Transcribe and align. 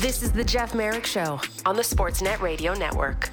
This 0.00 0.22
is 0.22 0.30
the 0.30 0.44
Jeff 0.44 0.76
Marek 0.76 1.04
Show 1.04 1.40
on 1.66 1.74
the 1.74 1.82
Sportsnet 1.82 2.40
Radio 2.40 2.72
Network. 2.72 3.30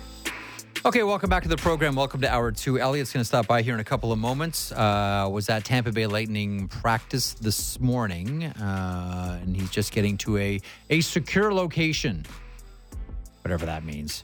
Okay, 0.84 1.04
welcome 1.04 1.30
back 1.30 1.44
to 1.44 1.50
the 1.50 1.58
program. 1.58 1.96
Welcome 1.96 2.22
to 2.22 2.28
hour 2.28 2.52
two. 2.52 2.80
Elliotte's 2.80 3.14
going 3.14 3.22
to 3.22 3.28
stop 3.28 3.46
by 3.46 3.62
here 3.62 3.76
in 3.76 3.80
a 3.80 3.84
couple 3.84 4.12
of 4.12 4.18
moments. 4.18 4.72
Uh, 4.72 5.30
was 5.32 5.48
at 5.48 5.64
Tampa 5.64 5.92
Bay 5.92 6.08
Lightning 6.08 6.68
practice 6.68 7.36
this 7.36 7.80
morning, 7.80 8.46
uh, 8.46 9.40
and 9.44 9.56
he's 9.56 9.70
just 9.70 9.92
getting 9.92 10.18
to 10.18 10.38
a 10.38 10.60
a 10.90 11.02
secure 11.02 11.54
location, 11.54 12.26
whatever 13.44 13.68
that 13.68 13.86
means. 13.86 14.24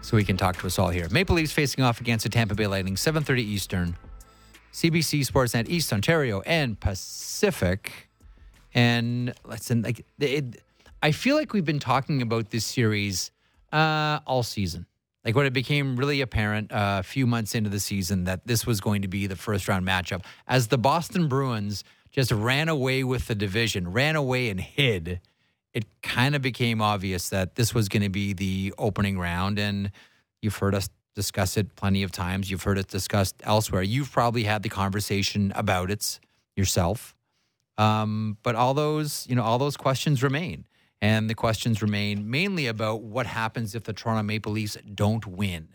So 0.00 0.16
he 0.16 0.24
can 0.24 0.38
talk 0.38 0.56
to 0.56 0.68
us 0.68 0.78
all 0.78 0.88
here. 0.88 1.06
Maple 1.10 1.36
Leafs 1.36 1.52
facing 1.52 1.84
off 1.84 2.00
against 2.00 2.22
the 2.22 2.30
Tampa 2.30 2.54
Bay 2.54 2.66
Lightning, 2.66 2.96
7:30 2.96 3.40
Eastern, 3.40 3.96
CBC 4.72 5.20
Sportsnet 5.20 5.68
East 5.68 5.92
Ontario 5.92 6.40
and 6.46 6.80
Pacific. 6.80 8.09
And 8.74 9.34
listen, 9.44 9.82
like 9.82 10.04
it, 10.18 10.62
I 11.02 11.12
feel 11.12 11.36
like 11.36 11.52
we've 11.52 11.64
been 11.64 11.80
talking 11.80 12.22
about 12.22 12.50
this 12.50 12.64
series 12.64 13.30
uh, 13.72 14.20
all 14.26 14.42
season. 14.42 14.86
Like 15.24 15.34
when 15.36 15.46
it 15.46 15.52
became 15.52 15.96
really 15.96 16.20
apparent 16.20 16.72
uh, 16.72 16.98
a 17.00 17.02
few 17.02 17.26
months 17.26 17.54
into 17.54 17.68
the 17.68 17.80
season 17.80 18.24
that 18.24 18.46
this 18.46 18.66
was 18.66 18.80
going 18.80 19.02
to 19.02 19.08
be 19.08 19.26
the 19.26 19.36
first 19.36 19.68
round 19.68 19.86
matchup, 19.86 20.24
as 20.46 20.68
the 20.68 20.78
Boston 20.78 21.28
Bruins 21.28 21.84
just 22.10 22.32
ran 22.32 22.68
away 22.68 23.04
with 23.04 23.26
the 23.26 23.34
division, 23.34 23.92
ran 23.92 24.16
away 24.16 24.48
and 24.48 24.60
hid, 24.60 25.20
it 25.72 25.84
kind 26.02 26.34
of 26.34 26.42
became 26.42 26.80
obvious 26.80 27.28
that 27.28 27.54
this 27.54 27.74
was 27.74 27.88
going 27.88 28.02
to 28.02 28.08
be 28.08 28.32
the 28.32 28.74
opening 28.78 29.18
round. 29.18 29.58
And 29.58 29.92
you've 30.42 30.56
heard 30.56 30.74
us 30.74 30.88
discuss 31.14 31.56
it 31.56 31.76
plenty 31.76 32.02
of 32.02 32.10
times. 32.12 32.50
You've 32.50 32.62
heard 32.62 32.78
it 32.78 32.88
discussed 32.88 33.36
elsewhere. 33.44 33.82
You've 33.82 34.10
probably 34.10 34.44
had 34.44 34.62
the 34.62 34.68
conversation 34.68 35.52
about 35.54 35.90
it 35.90 36.18
yourself. 36.56 37.14
Um, 37.80 38.36
but 38.42 38.54
all 38.56 38.74
those, 38.74 39.26
you 39.26 39.34
know, 39.34 39.42
all 39.42 39.58
those 39.58 39.78
questions 39.78 40.22
remain. 40.22 40.66
And 41.00 41.30
the 41.30 41.34
questions 41.34 41.80
remain 41.80 42.30
mainly 42.30 42.66
about 42.66 43.00
what 43.00 43.24
happens 43.24 43.74
if 43.74 43.84
the 43.84 43.94
Toronto 43.94 44.22
Maple 44.22 44.52
Leafs 44.52 44.76
don't 44.94 45.26
win. 45.26 45.68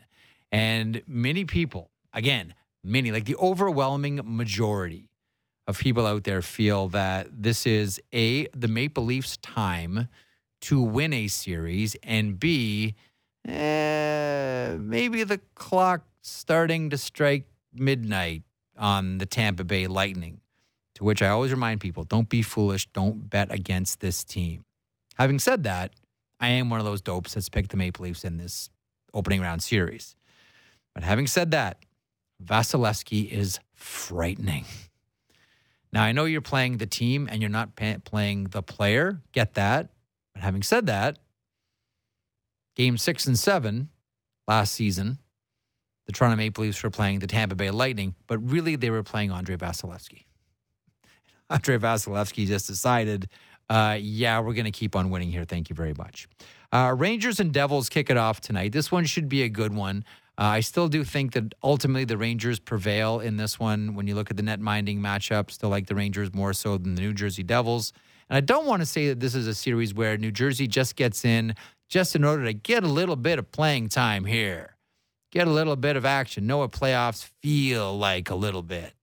And 0.51 1.01
many 1.07 1.45
people, 1.45 1.89
again, 2.13 2.53
many, 2.83 3.11
like 3.11 3.25
the 3.25 3.35
overwhelming 3.37 4.21
majority 4.23 5.09
of 5.65 5.79
people 5.79 6.05
out 6.05 6.25
there 6.25 6.43
feel 6.43 6.89
that 6.89 7.27
this 7.31 7.65
is 7.65 7.99
A, 8.13 8.45
the 8.55 8.67
Maple 8.67 9.03
Leafs' 9.03 9.37
time 9.37 10.07
to 10.61 10.79
win 10.79 11.11
a 11.11 11.27
series, 11.27 11.95
and 12.03 12.39
B, 12.39 12.93
eh, 13.47 14.75
maybe 14.79 15.23
the 15.23 15.41
clock 15.55 16.05
starting 16.21 16.91
to 16.91 16.99
strike 16.99 17.47
midnight 17.73 18.43
on 18.77 19.17
the 19.17 19.25
Tampa 19.25 19.63
Bay 19.63 19.87
Lightning. 19.87 20.41
To 20.95 21.03
which 21.03 21.21
I 21.21 21.27
always 21.27 21.51
remind 21.51 21.81
people 21.81 22.03
don't 22.03 22.29
be 22.29 22.41
foolish, 22.41 22.87
don't 22.87 23.29
bet 23.29 23.51
against 23.51 23.99
this 23.99 24.23
team. 24.23 24.63
Having 25.15 25.39
said 25.39 25.63
that, 25.63 25.91
I 26.39 26.49
am 26.49 26.69
one 26.69 26.79
of 26.79 26.85
those 26.85 27.01
dopes 27.01 27.33
that's 27.33 27.49
picked 27.49 27.71
the 27.71 27.77
Maple 27.77 28.03
Leafs 28.03 28.23
in 28.23 28.37
this 28.37 28.69
opening 29.13 29.41
round 29.41 29.63
series. 29.63 30.15
But 30.93 31.03
having 31.03 31.27
said 31.27 31.51
that, 31.51 31.79
Vasilevskiy 32.43 33.29
is 33.29 33.59
frightening. 33.73 34.65
Now, 35.91 36.03
I 36.03 36.11
know 36.11 36.25
you're 36.25 36.41
playing 36.41 36.77
the 36.77 36.85
team 36.85 37.27
and 37.31 37.41
you're 37.41 37.49
not 37.49 37.75
pa- 37.75 37.97
playing 38.03 38.45
the 38.45 38.61
player. 38.61 39.21
Get 39.31 39.53
that. 39.53 39.89
But 40.33 40.43
having 40.43 40.63
said 40.63 40.87
that, 40.87 41.19
game 42.75 42.97
six 42.97 43.25
and 43.25 43.39
seven 43.39 43.89
last 44.47 44.73
season, 44.73 45.19
the 46.05 46.11
Toronto 46.11 46.35
Maple 46.35 46.63
Leafs 46.63 46.83
were 46.83 46.89
playing 46.89 47.19
the 47.19 47.27
Tampa 47.27 47.55
Bay 47.55 47.71
Lightning, 47.71 48.15
but 48.27 48.37
really 48.39 48.75
they 48.75 48.89
were 48.89 49.03
playing 49.03 49.31
Andrei 49.31 49.55
Vasilevskiy. 49.55 50.25
Andrei 51.49 51.77
Vasilevskiy 51.77 52.47
just 52.47 52.67
decided 52.67 53.29
uh, 53.69 53.97
yeah, 53.99 54.39
we're 54.39 54.53
going 54.53 54.65
to 54.65 54.71
keep 54.71 54.95
on 54.95 55.09
winning 55.09 55.31
here. 55.31 55.43
Thank 55.43 55.69
you 55.69 55.75
very 55.75 55.93
much. 55.93 56.27
Uh, 56.71 56.93
Rangers 56.97 57.39
and 57.39 57.51
Devils 57.51 57.89
kick 57.89 58.09
it 58.09 58.17
off 58.17 58.41
tonight. 58.41 58.71
This 58.71 58.91
one 58.91 59.05
should 59.05 59.29
be 59.29 59.43
a 59.43 59.49
good 59.49 59.73
one. 59.73 60.03
Uh, 60.37 60.43
I 60.43 60.59
still 60.59 60.87
do 60.87 61.03
think 61.03 61.33
that 61.33 61.55
ultimately 61.63 62.03
the 62.03 62.17
Rangers 62.17 62.59
prevail 62.59 63.19
in 63.19 63.37
this 63.37 63.59
one. 63.59 63.95
When 63.95 64.05
you 64.05 64.15
look 64.15 64.29
at 64.29 64.37
the 64.37 64.43
net 64.43 64.59
minding 64.59 64.99
matchup, 64.99 65.49
still 65.49 65.69
like 65.69 65.87
the 65.87 65.95
Rangers 65.95 66.33
more 66.33 66.53
so 66.53 66.77
than 66.77 66.95
the 66.95 67.01
New 67.01 67.13
Jersey 67.13 67.43
Devils. 67.43 67.93
And 68.29 68.37
I 68.37 68.41
don't 68.41 68.65
want 68.65 68.81
to 68.81 68.85
say 68.85 69.07
that 69.09 69.19
this 69.19 69.33
is 69.33 69.47
a 69.47 69.55
series 69.55 69.93
where 69.93 70.17
New 70.17 70.31
Jersey 70.31 70.67
just 70.67 70.95
gets 70.95 71.23
in 71.23 71.55
just 71.87 72.15
in 72.15 72.23
order 72.23 72.43
to 72.45 72.53
get 72.53 72.83
a 72.83 72.87
little 72.87 73.15
bit 73.15 73.39
of 73.39 73.51
playing 73.51 73.89
time 73.89 74.25
here, 74.25 74.75
get 75.31 75.47
a 75.47 75.51
little 75.51 75.75
bit 75.75 75.95
of 75.95 76.05
action, 76.05 76.47
know 76.47 76.57
what 76.57 76.71
playoffs 76.71 77.29
feel 77.41 77.97
like 77.97 78.29
a 78.29 78.35
little 78.35 78.63
bit. 78.63 78.94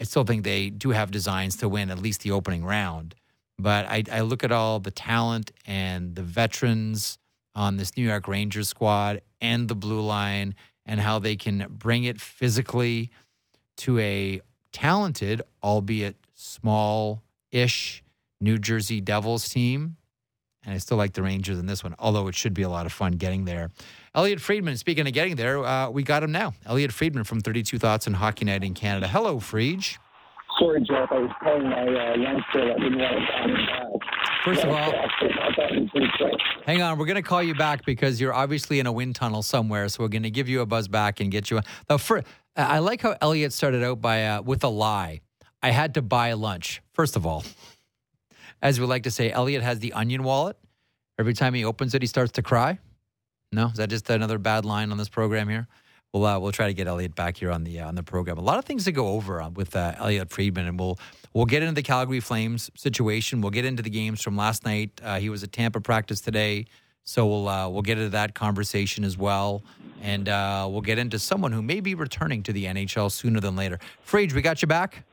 I 0.00 0.04
still 0.04 0.24
think 0.24 0.44
they 0.44 0.70
do 0.70 0.90
have 0.90 1.10
designs 1.10 1.56
to 1.56 1.68
win 1.68 1.90
at 1.90 1.98
least 1.98 2.20
the 2.22 2.32
opening 2.32 2.64
round. 2.64 3.14
But 3.58 3.86
I, 3.86 4.04
I 4.12 4.20
look 4.20 4.44
at 4.44 4.52
all 4.52 4.80
the 4.80 4.90
talent 4.90 5.50
and 5.66 6.14
the 6.14 6.22
veterans 6.22 7.18
on 7.54 7.78
this 7.78 7.96
New 7.96 8.04
York 8.04 8.28
Rangers 8.28 8.68
squad 8.68 9.22
and 9.40 9.68
the 9.68 9.74
blue 9.74 10.02
line 10.02 10.54
and 10.84 11.00
how 11.00 11.18
they 11.18 11.36
can 11.36 11.66
bring 11.70 12.04
it 12.04 12.20
physically 12.20 13.10
to 13.78 13.98
a 13.98 14.40
talented, 14.72 15.42
albeit 15.62 16.16
small 16.34 17.22
ish, 17.50 18.04
New 18.40 18.58
Jersey 18.58 19.00
Devils 19.00 19.48
team. 19.48 19.96
And 20.66 20.74
I 20.74 20.78
still 20.78 20.96
like 20.96 21.12
the 21.12 21.22
Rangers 21.22 21.58
in 21.60 21.66
this 21.66 21.84
one, 21.84 21.94
although 21.98 22.26
it 22.26 22.34
should 22.34 22.52
be 22.52 22.62
a 22.62 22.68
lot 22.68 22.86
of 22.86 22.92
fun 22.92 23.12
getting 23.12 23.44
there. 23.44 23.70
Elliotte 24.16 24.40
Friedman, 24.40 24.76
speaking 24.76 25.06
of 25.06 25.12
getting 25.12 25.36
there, 25.36 25.64
uh, 25.64 25.88
we 25.88 26.02
got 26.02 26.24
him 26.24 26.32
now. 26.32 26.54
Elliotte 26.66 26.92
Friedman 26.92 27.22
from 27.22 27.40
32 27.40 27.78
Thoughts 27.78 28.08
and 28.08 28.16
Hockey 28.16 28.44
Night 28.44 28.64
in 28.64 28.74
Canada. 28.74 29.06
Hello, 29.06 29.36
Friedge. 29.36 29.98
Sorry, 30.58 30.80
Jeff. 30.80 31.12
I 31.12 31.18
was 31.18 31.30
calling 31.40 31.68
my 31.70 31.82
uh, 31.82 32.16
youngster 32.16 32.66
that 32.66 32.78
didn't 32.80 32.98
want 32.98 33.14
to 33.14 34.00
back. 34.00 34.44
First 34.44 34.64
of 34.64 34.70
all, 34.70 34.76
I 34.76 35.52
thought 35.54 35.72
it 35.72 35.80
was 35.82 35.90
pretty 35.90 36.08
quick. 36.16 36.32
hang 36.64 36.82
on. 36.82 36.98
We're 36.98 37.06
going 37.06 37.16
to 37.16 37.22
call 37.22 37.42
you 37.42 37.54
back 37.54 37.84
because 37.84 38.20
you're 38.20 38.34
obviously 38.34 38.80
in 38.80 38.86
a 38.86 38.92
wind 38.92 39.14
tunnel 39.14 39.42
somewhere. 39.42 39.88
So 39.88 40.02
we're 40.02 40.08
going 40.08 40.22
to 40.24 40.30
give 40.30 40.48
you 40.48 40.62
a 40.62 40.66
buzz 40.66 40.88
back 40.88 41.20
and 41.20 41.30
get 41.30 41.50
you. 41.50 41.60
The 41.88 41.98
fir- 41.98 42.22
I 42.56 42.78
like 42.78 43.02
how 43.02 43.16
Elliotte 43.20 43.52
started 43.52 43.84
out 43.84 44.00
by 44.00 44.26
uh, 44.26 44.42
with 44.42 44.64
a 44.64 44.68
lie. 44.68 45.20
I 45.62 45.70
had 45.70 45.94
to 45.94 46.02
buy 46.02 46.32
lunch. 46.32 46.80
First 46.92 47.16
of 47.16 47.26
all, 47.26 47.44
as 48.62 48.80
we 48.80 48.86
like 48.86 49.04
to 49.04 49.10
say, 49.10 49.30
Elliotte 49.30 49.62
has 49.62 49.78
the 49.78 49.92
onion 49.92 50.22
wallet. 50.22 50.56
Every 51.18 51.34
time 51.34 51.54
he 51.54 51.64
opens 51.64 51.94
it, 51.94 52.02
he 52.02 52.08
starts 52.08 52.32
to 52.32 52.42
cry. 52.42 52.78
No, 53.52 53.66
is 53.66 53.74
that 53.74 53.90
just 53.90 54.10
another 54.10 54.38
bad 54.38 54.64
line 54.64 54.90
on 54.92 54.98
this 54.98 55.08
program 55.08 55.48
here? 55.48 55.68
We'll 56.12 56.24
uh, 56.24 56.38
we'll 56.38 56.52
try 56.52 56.66
to 56.66 56.74
get 56.74 56.86
Elliotte 56.86 57.14
back 57.14 57.36
here 57.36 57.50
on 57.50 57.64
the 57.64 57.80
uh, 57.80 57.88
on 57.88 57.94
the 57.94 58.02
program. 58.02 58.38
A 58.38 58.42
lot 58.42 58.58
of 58.58 58.64
things 58.64 58.84
to 58.84 58.92
go 58.92 59.08
over 59.08 59.40
uh, 59.40 59.50
with 59.50 59.76
uh, 59.76 59.94
Elliotte 59.98 60.30
Friedman, 60.30 60.66
and 60.66 60.78
we'll 60.78 60.98
we'll 61.32 61.46
get 61.46 61.62
into 61.62 61.74
the 61.74 61.82
Calgary 61.82 62.20
Flames 62.20 62.70
situation. 62.74 63.40
We'll 63.40 63.50
get 63.50 63.64
into 63.64 63.82
the 63.82 63.90
games 63.90 64.22
from 64.22 64.36
last 64.36 64.64
night. 64.64 65.00
Uh, 65.02 65.18
he 65.18 65.28
was 65.28 65.42
at 65.42 65.52
Tampa 65.52 65.80
practice 65.80 66.20
today, 66.20 66.66
so 67.04 67.26
we'll 67.26 67.48
uh, 67.48 67.68
we'll 67.68 67.82
get 67.82 67.98
into 67.98 68.10
that 68.10 68.34
conversation 68.34 69.04
as 69.04 69.18
well, 69.18 69.62
and 70.02 70.26
we'll 70.26 70.80
get 70.80 70.98
into 70.98 71.18
someone 71.18 71.52
who 71.52 71.62
may 71.62 71.80
be 71.80 71.94
returning 71.94 72.42
to 72.44 72.52
the 72.52 72.64
NHL 72.64 73.10
sooner 73.12 73.40
than 73.40 73.56
later. 73.56 73.78
Friedge, 74.06 74.32
we 74.32 74.42
got 74.42 74.62
you 74.62 74.68
back. 74.68 75.04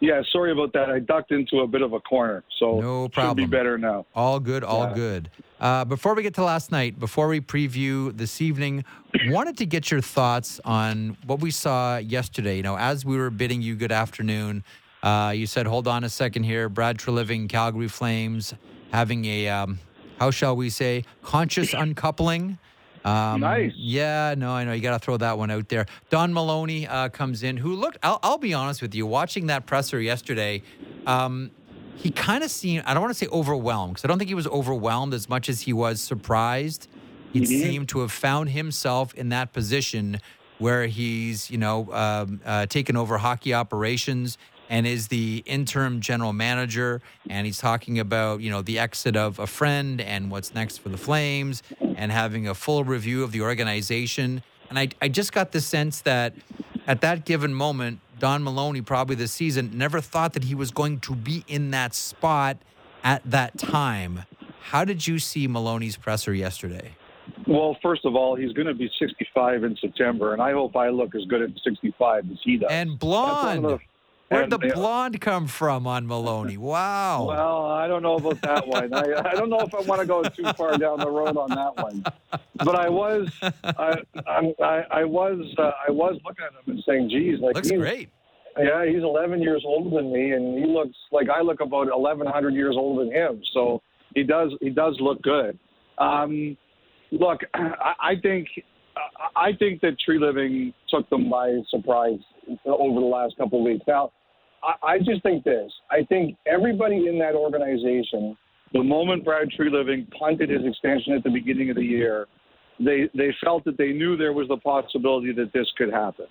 Yeah, 0.00 0.22
sorry 0.32 0.50
about 0.50 0.72
that. 0.72 0.88
I 0.90 0.98
ducked 0.98 1.30
into 1.30 1.60
a 1.60 1.66
bit 1.66 1.82
of 1.82 1.92
a 1.92 2.00
corner, 2.00 2.42
so 2.58 2.80
No 2.80 3.04
should 3.04 3.12
problem. 3.12 3.36
be 3.36 3.50
better 3.50 3.76
now. 3.76 4.06
All 4.14 4.40
good, 4.40 4.64
all 4.64 4.88
Yeah. 4.88 4.94
good. 4.94 5.30
Uh, 5.60 5.84
before 5.84 6.14
we 6.14 6.22
get 6.22 6.32
to 6.34 6.42
last 6.42 6.72
night, 6.72 6.98
before 6.98 7.28
we 7.28 7.40
preview 7.40 8.16
this 8.16 8.40
evening, 8.40 8.82
wanted 9.26 9.58
to 9.58 9.66
get 9.66 9.90
your 9.90 10.00
thoughts 10.00 10.58
on 10.64 11.18
what 11.26 11.40
we 11.40 11.50
saw 11.50 11.98
yesterday. 11.98 12.56
You 12.56 12.62
know, 12.62 12.78
as 12.78 13.04
we 13.04 13.18
were 13.18 13.28
bidding 13.28 13.60
you 13.60 13.74
good 13.76 13.92
afternoon, 13.92 14.64
uh, 15.02 15.34
you 15.36 15.46
said, 15.46 15.66
"Hold 15.66 15.86
on 15.86 16.02
a 16.02 16.08
second 16.08 16.44
here." 16.44 16.70
Brad 16.70 16.96
Treliving, 16.96 17.46
Calgary 17.46 17.88
Flames, 17.88 18.54
having 18.92 19.26
a 19.26 19.48
um, 19.48 19.78
how 20.18 20.30
shall 20.30 20.56
we 20.56 20.70
say, 20.70 21.04
conscious 21.22 21.74
uncoupling. 21.74 22.56
Um, 23.04 23.40
Nice. 23.40 23.72
Yeah, 23.76 24.34
no, 24.36 24.52
I 24.52 24.64
know 24.64 24.72
you 24.72 24.82
got 24.82 24.92
to 24.92 25.04
throw 25.04 25.16
that 25.16 25.38
one 25.38 25.50
out 25.50 25.68
there. 25.68 25.86
Don 26.10 26.32
Maloney 26.34 26.86
uh, 26.86 27.08
comes 27.08 27.42
in, 27.42 27.56
who 27.56 27.74
looked. 27.74 27.98
I'll, 28.02 28.18
I'll 28.22 28.38
be 28.38 28.52
honest 28.54 28.82
with 28.82 28.94
you. 28.94 29.06
Watching 29.06 29.46
that 29.46 29.66
presser 29.66 30.00
yesterday, 30.00 30.62
um, 31.06 31.50
he 31.96 32.10
kind 32.10 32.44
of 32.44 32.50
seemed. 32.50 32.84
I 32.86 32.92
don't 32.94 33.02
want 33.02 33.12
to 33.14 33.18
say 33.18 33.30
overwhelmed 33.32 33.94
because 33.94 34.04
I 34.04 34.08
don't 34.08 34.18
think 34.18 34.28
he 34.28 34.34
was 34.34 34.46
overwhelmed 34.46 35.14
as 35.14 35.28
much 35.28 35.48
as 35.48 35.62
he 35.62 35.72
was 35.72 36.00
surprised. 36.00 36.88
He 37.32 37.40
Mhm. 37.40 37.46
seemed 37.46 37.88
to 37.90 38.00
have 38.00 38.12
found 38.12 38.50
himself 38.50 39.14
in 39.14 39.28
that 39.30 39.52
position 39.52 40.20
where 40.58 40.86
he's, 40.86 41.50
you 41.50 41.56
know, 41.58 41.90
um, 41.92 42.40
uh, 42.44 42.66
taken 42.66 42.96
over 42.96 43.16
hockey 43.18 43.54
operations 43.54 44.36
and 44.70 44.86
is 44.86 45.08
the 45.08 45.42
interim 45.44 46.00
general 46.00 46.32
manager. 46.32 47.02
And 47.28 47.44
he's 47.44 47.58
talking 47.58 47.98
about, 47.98 48.40
you 48.40 48.50
know, 48.50 48.62
the 48.62 48.78
exit 48.78 49.16
of 49.16 49.38
a 49.38 49.46
friend 49.46 50.00
and 50.00 50.30
what's 50.30 50.54
next 50.54 50.78
for 50.78 50.88
the 50.88 50.96
Flames 50.96 51.62
and 51.80 52.10
having 52.10 52.48
a 52.48 52.54
full 52.54 52.84
review 52.84 53.22
of 53.24 53.32
the 53.32 53.42
organization. 53.42 54.42
And 54.70 54.78
I, 54.78 54.88
I 55.02 55.08
just 55.08 55.32
got 55.32 55.50
the 55.50 55.60
sense 55.60 56.00
that 56.02 56.34
at 56.86 57.00
that 57.00 57.26
given 57.26 57.52
moment, 57.52 57.98
Don 58.20 58.44
Maloney, 58.44 58.80
probably 58.80 59.16
this 59.16 59.32
season, 59.32 59.72
never 59.74 60.00
thought 60.00 60.34
that 60.34 60.44
he 60.44 60.54
was 60.54 60.70
going 60.70 61.00
to 61.00 61.16
be 61.16 61.44
in 61.48 61.72
that 61.72 61.92
spot 61.92 62.56
at 63.02 63.28
that 63.28 63.58
time. 63.58 64.24
How 64.60 64.84
did 64.84 65.06
you 65.06 65.18
see 65.18 65.48
Maloney's 65.48 65.96
presser 65.96 66.32
yesterday? 66.32 66.92
Well, 67.46 67.76
first 67.82 68.04
of 68.04 68.14
all, 68.14 68.36
he's 68.36 68.52
going 68.52 68.66
to 68.66 68.74
be 68.74 68.90
65 69.00 69.64
in 69.64 69.76
September, 69.80 70.32
and 70.32 70.42
I 70.42 70.52
hope 70.52 70.76
I 70.76 70.90
look 70.90 71.14
as 71.14 71.24
good 71.24 71.42
at 71.42 71.50
65 71.64 72.30
as 72.30 72.38
he 72.44 72.58
does. 72.58 72.70
And 72.70 72.90
That's 72.90 73.02
one 73.02 73.56
of 73.56 73.62
blonde. 73.62 73.80
Where'd 74.30 74.44
And, 74.44 74.52
the 74.52 74.72
blonde 74.74 75.20
come 75.20 75.48
from 75.48 75.86
on 75.86 76.06
Maloney? 76.06 76.56
Wow. 76.70 77.24
Well, 77.26 77.66
I 77.66 77.88
don't 77.88 78.02
know 78.02 78.14
about 78.14 78.40
that 78.42 78.66
one. 78.66 78.94
I, 78.94 79.30
I 79.30 79.34
don't 79.34 79.50
know 79.50 79.60
if 79.60 79.74
I 79.74 79.80
want 79.80 80.00
to 80.00 80.06
go 80.06 80.22
too 80.22 80.44
far 80.56 80.78
down 80.78 81.00
the 81.00 81.10
road 81.10 81.36
on 81.36 81.50
that 81.50 81.76
one. 81.82 82.04
But 82.56 82.76
I 82.76 82.88
was, 82.88 83.28
I, 83.64 83.96
I, 84.28 84.84
I 84.90 85.04
was, 85.04 85.40
uh, 85.58 85.72
I 85.86 85.90
was 85.90 86.20
looking 86.24 86.44
at 86.44 86.52
him 86.52 86.74
and 86.74 86.84
saying, 86.86 87.10
"Geez, 87.10 87.40
like 87.40 87.56
Looks 87.56 87.70
he's, 87.70 87.78
great. 87.78 88.10
yeah, 88.58 88.84
he's 88.86 89.02
11 89.02 89.42
years 89.42 89.64
older 89.66 89.96
than 89.96 90.12
me, 90.12 90.30
and 90.32 90.58
he 90.58 90.66
looks 90.66 90.96
like 91.10 91.28
I 91.28 91.40
look 91.40 91.60
about 91.60 91.86
1,100 91.90 92.54
years 92.54 92.76
older 92.78 93.04
than 93.04 93.12
him. 93.12 93.42
So 93.52 93.82
he 94.14 94.22
does, 94.22 94.52
he 94.60 94.70
does 94.70 94.96
look 95.00 95.20
good. 95.22 95.58
Um, 95.98 96.56
look, 97.10 97.40
I, 97.54 97.94
I 98.00 98.14
think, 98.22 98.46
I 99.34 99.52
think 99.58 99.80
that 99.80 99.96
Treliving 100.06 100.72
took 100.88 101.08
them 101.10 101.28
by 101.30 101.56
surprise 101.68 102.18
over 102.64 103.00
the 103.00 103.06
last 103.06 103.36
couple 103.38 103.58
of 103.60 103.64
weeks. 103.64 103.84
Now, 103.88 104.12
I, 104.62 104.94
I 104.94 104.98
just 104.98 105.22
think 105.22 105.44
this. 105.44 105.72
I 105.90 106.04
think 106.08 106.36
everybody 106.46 107.08
in 107.08 107.18
that 107.18 107.34
organization, 107.34 108.36
the 108.72 108.82
moment 108.82 109.24
Brad 109.24 109.48
Treliving 109.58 110.10
punted 110.12 110.50
his 110.50 110.62
extension 110.64 111.12
at 111.14 111.24
the 111.24 111.30
beginning 111.30 111.70
of 111.70 111.76
the 111.76 111.84
year, 111.84 112.26
they 112.78 113.10
they 113.14 113.34
felt 113.42 113.64
that 113.64 113.76
they 113.76 113.92
knew 113.92 114.16
there 114.16 114.32
was 114.32 114.48
the 114.48 114.56
possibility 114.56 115.32
that 115.32 115.52
this 115.52 115.66
could 115.76 115.92
happen. 115.92 116.26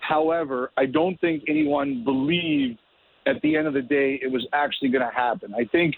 However, 0.00 0.72
I 0.76 0.86
don't 0.86 1.20
think 1.20 1.44
anyone 1.48 2.02
believed 2.04 2.78
at 3.26 3.40
the 3.42 3.56
end 3.56 3.68
of 3.68 3.74
the 3.74 3.82
day 3.82 4.18
it 4.22 4.30
was 4.30 4.46
actually 4.52 4.88
going 4.88 5.08
to 5.08 5.14
happen. 5.14 5.54
I 5.54 5.64
think, 5.70 5.94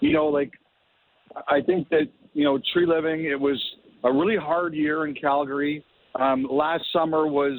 you 0.00 0.12
know, 0.12 0.26
like 0.26 0.52
I 1.48 1.60
think 1.62 1.88
that 1.88 2.08
you 2.34 2.44
know 2.44 2.58
Treliving. 2.74 3.24
It 3.24 3.36
was 3.36 3.62
a 4.04 4.12
really 4.12 4.36
hard 4.36 4.74
year 4.74 5.06
in 5.06 5.14
Calgary. 5.14 5.84
Um, 6.20 6.46
last 6.50 6.84
summer 6.92 7.26
was 7.26 7.58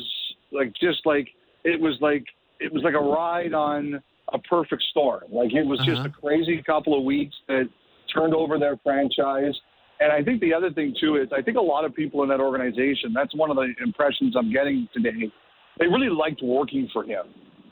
like 0.52 0.74
just 0.80 1.06
like 1.06 1.28
it 1.64 1.80
was 1.80 1.96
like 2.00 2.26
it 2.59 2.71
was 2.71 2.83
like 2.83 2.94
a 2.94 3.00
ride 3.00 3.54
on 3.54 4.01
a 4.33 4.39
perfect 4.39 4.83
storm. 4.92 5.24
Like 5.31 5.54
it 5.54 5.65
was 5.65 5.80
just 5.80 6.00
Uh-huh. 6.00 6.09
a 6.09 6.21
crazy 6.21 6.62
couple 6.63 6.98
of 6.98 7.04
weeks 7.04 7.36
that 7.48 7.69
turned 8.13 8.33
over 8.33 8.57
their 8.59 8.77
franchise. 8.83 9.54
And 10.00 10.12
I 10.12 10.24
think 10.24 10.42
the 10.42 10.54
other 10.54 10.71
thing 10.71 10.94
too 11.00 11.15
is 11.18 11.30
I 11.36 11.42
think 11.42 11.57
a 11.57 11.62
lot 11.62 11.86
of 11.86 11.95
people 11.95 12.24
in 12.24 12.30
that 12.30 12.39
organization. 12.39 13.13
That's 13.13 13.33
one 13.36 13.50
of 13.50 13.56
the 13.57 13.74
impressions 13.81 14.36
I'm 14.36 14.51
getting 14.51 14.88
today. 14.94 15.31
They 15.80 15.88
really 15.88 16.09
liked 16.09 16.42
working 16.42 16.89
for 16.94 17.04
him. 17.04 17.25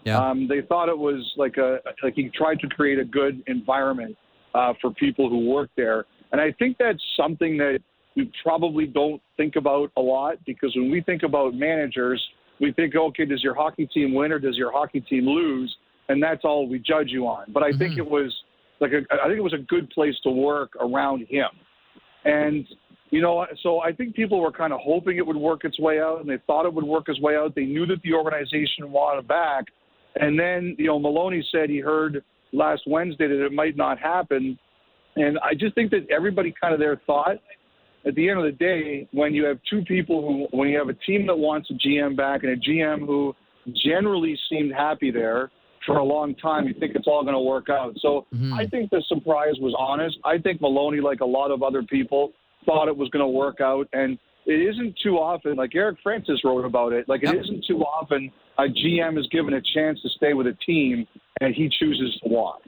Yeah. 0.05 0.19
Um, 0.19 0.47
they 0.47 0.61
thought 0.61 0.87
it 0.89 0.97
was 0.97 1.33
like 1.37 1.57
a 1.57 1.79
like 2.03 2.13
he 2.15 2.29
tried 2.29 2.59
to 2.59 2.67
create 2.67 2.99
a 2.99 3.05
good 3.05 3.43
environment 3.47 4.15
uh, 4.53 4.73
for 4.79 4.91
people 4.91 5.29
who 5.29 5.49
work 5.49 5.69
there, 5.75 6.05
and 6.31 6.39
I 6.39 6.51
think 6.53 6.77
that's 6.77 7.01
something 7.17 7.57
that 7.57 7.79
we 8.15 8.31
probably 8.43 8.85
don't 8.85 9.21
think 9.35 9.55
about 9.55 9.91
a 9.97 10.01
lot 10.01 10.37
because 10.45 10.73
when 10.75 10.89
we 10.89 11.01
think 11.01 11.23
about 11.23 11.53
managers, 11.53 12.23
we 12.60 12.72
think, 12.72 12.96
okay, 12.96 13.25
does 13.25 13.44
your 13.44 13.56
hockey 13.56 13.88
team 13.88 14.13
win 14.13 14.31
or 14.31 14.40
does 14.40 14.56
your 14.56 14.72
hockey 14.72 15.02
team 15.02 15.25
lose, 15.25 15.75
and 16.10 16.22
that's 16.22 16.42
all 16.44 16.68
we 16.68 16.80
judge 16.80 17.10
you 17.10 17.28
on. 17.28 17.46
But 17.52 17.63
I 17.63 17.72
think 17.72 17.94
mm-hmm. 17.94 18.02
it 18.02 18.10
was 18.10 18.34
like 18.80 18.92
a, 18.92 19.02
I 19.22 19.28
think 19.28 19.38
it 19.38 19.44
was 19.44 19.54
a 19.54 19.66
good 19.68 19.90
place 19.90 20.16
to 20.24 20.30
work 20.30 20.72
around 20.80 21.25
him, 21.30 21.50
and 22.24 22.66
you 23.12 23.22
know, 23.22 23.46
so 23.62 23.80
I 23.80 23.92
think 23.92 24.16
people 24.16 24.42
were 24.42 24.52
kind 24.52 24.74
of 24.74 24.80
hoping 24.84 25.18
it 25.18 25.25
would 25.25 25.38
work 25.38 25.63
its 25.63 25.80
way 25.80 26.00
out, 26.00 26.22
and 26.22 26.30
they 26.30 26.40
thought 26.48 26.66
it 26.66 26.74
would 26.74 26.84
work 26.84 27.06
its 27.07 27.19
way 27.22 27.36
out. 27.36 27.56
They 27.56 27.66
knew 27.66 27.86
that 27.86 28.02
the 28.04 28.13
organization 28.13 28.92
wanted 28.92 29.28
back, 29.28 29.66
and 30.16 30.38
then 30.40 30.75
you 30.78 30.88
know, 30.88 31.00
Maloney 31.00 31.46
said 31.52 31.69
he 31.69 31.80
heard 31.80 32.24
last 32.52 32.84
Wednesday 32.88 33.28
that 33.28 33.46
it 33.46 33.52
might 33.52 33.78
not 33.78 34.00
happen, 34.00 34.57
and 35.16 35.38
I 35.40 35.54
just 35.54 35.75
think 35.75 35.92
that 35.92 36.07
everybody 36.10 36.54
kind 36.60 36.74
of 36.74 36.80
there 36.80 37.00
thought. 37.06 37.38
At 38.06 38.16
the 38.16 38.30
end 38.30 38.40
of 38.40 38.46
the 38.46 38.52
day, 38.52 39.07
when 39.12 39.34
you 39.34 39.46
have 39.46 39.57
two 39.69 39.81
people 39.84 40.22
who, 40.22 40.57
when 40.57 40.69
you 40.69 40.78
have 40.78 40.90
a 40.90 40.94
team 40.94 41.25
that 41.28 41.38
wants 41.38 41.69
a 41.72 41.74
GM 41.74 42.16
back 42.16 42.44
and 42.44 42.52
a 42.52 42.57
GM 42.57 43.06
who 43.06 43.36
generally 43.84 44.38
seemed 44.50 44.74
happy 44.74 45.10
there 45.10 45.52
for 45.86 45.98
a 45.98 46.04
long 46.04 46.36
time, 46.36 46.68
you 46.68 46.74
think 46.80 46.96
it's 46.96 47.07
all 47.07 47.24
going 47.24 47.34
to 47.34 47.40
work 47.40 47.69
out. 47.69 47.96
So 48.00 48.28
mm-hmm. 48.34 48.54
I 48.54 48.68
think 48.68 48.92
the 48.92 49.04
surprise 49.07 49.56
was 49.60 49.75
honest. 49.78 50.18
I 50.24 50.38
think 50.38 50.62
Maloney, 50.62 51.02
like 51.02 51.22
a 51.22 51.25
lot 51.25 51.52
of 51.52 51.63
other 51.63 51.81
people, 51.84 52.31
thought 52.66 52.88
it 52.88 52.96
was 52.96 53.10
going 53.10 53.24
to 53.24 53.28
work 53.28 53.60
out. 53.62 53.88
And 53.94 54.19
it 54.46 54.62
isn't 54.74 54.96
too 55.02 55.18
often, 55.18 55.56
like 55.56 55.74
Eric 55.74 55.98
Francis 56.04 56.44
wrote 56.44 56.66
about 56.66 56.94
it, 56.94 57.10
like 57.10 57.24
it 57.24 57.34
Yep. 57.34 57.46
not 57.50 57.63
too 57.68 57.81
often 57.81 58.31
a 58.57 58.63
GM 58.63 59.18
is 59.18 59.28
given 59.28 59.54
a 59.56 59.62
chance 59.74 60.02
to 60.02 60.10
stay 60.10 60.34
with 60.34 60.48
a 60.48 60.54
team 60.66 61.07
and 61.42 61.54
he 61.54 61.69
chooses 61.69 62.19
to 62.24 62.30
walk. 62.30 62.62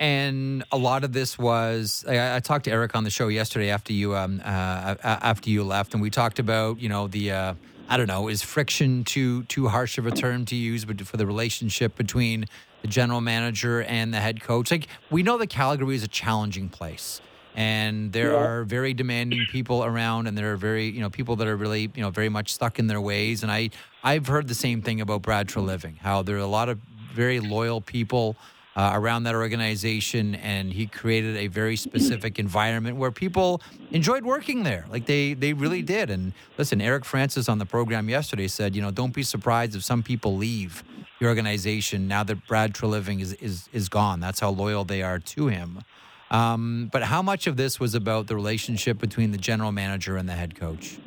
And 0.00 0.64
a 0.72 0.78
lot 0.78 1.04
of 1.04 1.12
this 1.12 1.38
was 1.38 2.04
I, 2.08 2.36
I 2.36 2.40
talked 2.40 2.64
to 2.64 2.70
Eric 2.72 2.96
on 2.96 3.04
the 3.04 3.10
show 3.10 3.28
yesterday 3.28 3.68
after 3.68 3.92
you 3.92 4.16
um, 4.16 4.40
uh, 4.42 4.96
after 5.04 5.50
you 5.50 5.62
left, 5.62 5.92
and 5.92 6.02
we 6.02 6.08
talked 6.08 6.38
about 6.38 6.80
you 6.80 6.88
know 6.88 7.06
the 7.06 7.30
uh, 7.32 7.54
I 7.86 7.98
don't 7.98 8.06
know 8.06 8.28
is 8.28 8.42
friction 8.42 9.04
too 9.04 9.44
too 9.44 9.68
harsh 9.68 9.98
of 9.98 10.06
a 10.06 10.12
term 10.12 10.46
to 10.46 10.56
use, 10.56 10.86
but 10.86 10.98
for 11.02 11.18
the 11.18 11.26
relationship 11.26 11.96
between 11.96 12.46
the 12.80 12.88
general 12.88 13.20
manager 13.20 13.82
and 13.82 14.14
the 14.14 14.20
head 14.20 14.40
coach. 14.40 14.70
Like 14.70 14.88
we 15.10 15.22
know 15.22 15.36
that 15.36 15.48
Calgary 15.48 15.94
is 15.94 16.02
a 16.02 16.08
challenging 16.08 16.70
place. 16.70 17.20
And 17.52 18.12
there 18.12 18.30
Yeah. 18.30 18.38
are 18.38 18.64
very 18.64 18.94
demanding 18.94 19.44
people 19.44 19.84
around, 19.84 20.28
and 20.28 20.38
there 20.38 20.52
are 20.52 20.56
very, 20.56 20.86
you 20.88 21.00
know, 21.00 21.10
people 21.10 21.34
that 21.36 21.48
are 21.48 21.56
really, 21.56 21.90
you 21.94 22.00
know, 22.02 22.10
very 22.10 22.28
much 22.28 22.54
stuck 22.54 22.78
in 22.78 22.86
their 22.86 23.00
ways. 23.00 23.42
And 23.42 23.50
I, 23.50 23.70
I've 24.04 24.28
heard 24.28 24.46
the 24.46 24.54
same 24.54 24.82
thing 24.82 25.00
about 25.00 25.22
Brad 25.22 25.48
Treliving. 25.48 25.98
how 25.98 26.22
there 26.22 26.36
are 26.36 26.38
a 26.38 26.46
lot 26.46 26.68
of 26.68 26.78
very 27.12 27.40
loyal 27.40 27.80
people 27.80 28.38
uh, 28.76 28.92
around 28.94 29.24
that 29.24 29.34
organization, 29.34 30.34
and 30.36 30.72
he 30.72 30.86
created 30.86 31.36
a 31.36 31.48
very 31.48 31.76
specific 31.76 32.38
environment 32.38 32.96
where 32.96 33.10
people 33.10 33.60
enjoyed 33.90 34.24
working 34.24 34.62
there. 34.62 34.86
Like 34.90 35.06
they 35.06 35.34
they 35.34 35.52
really 35.52 35.82
did. 35.82 36.10
And 36.10 36.32
listen, 36.56 36.80
Eric 36.80 37.04
Francis 37.04 37.48
on 37.48 37.58
the 37.58 37.66
program 37.66 38.08
yesterday 38.08 38.48
said, 38.48 38.76
you 38.76 38.82
know, 38.82 38.90
don't 38.90 39.14
be 39.14 39.22
surprised 39.22 39.74
if 39.74 39.84
some 39.84 40.02
people 40.02 40.36
leave 40.36 40.84
the 41.20 41.26
organization 41.26 42.08
now 42.08 42.22
that 42.24 42.46
Brad 42.46 42.72
Treliving 42.72 43.20
is 43.20 43.32
is 43.34 43.68
is 43.72 43.88
gone. 43.88 44.20
That's 44.20 44.40
how 44.40 44.50
loyal 44.50 44.84
they 44.84 45.02
are 45.02 45.18
to 45.18 45.48
him. 45.48 45.82
Um, 46.30 46.88
but 46.92 47.02
how 47.02 47.22
much 47.22 47.48
of 47.48 47.56
this 47.56 47.80
was 47.80 47.96
about 47.96 48.28
the 48.28 48.36
relationship 48.36 48.98
between 48.98 49.32
the 49.32 49.38
general 49.38 49.72
manager 49.72 50.16
and 50.16 50.28
the 50.28 50.34
head 50.34 50.54
coach? 50.54 50.98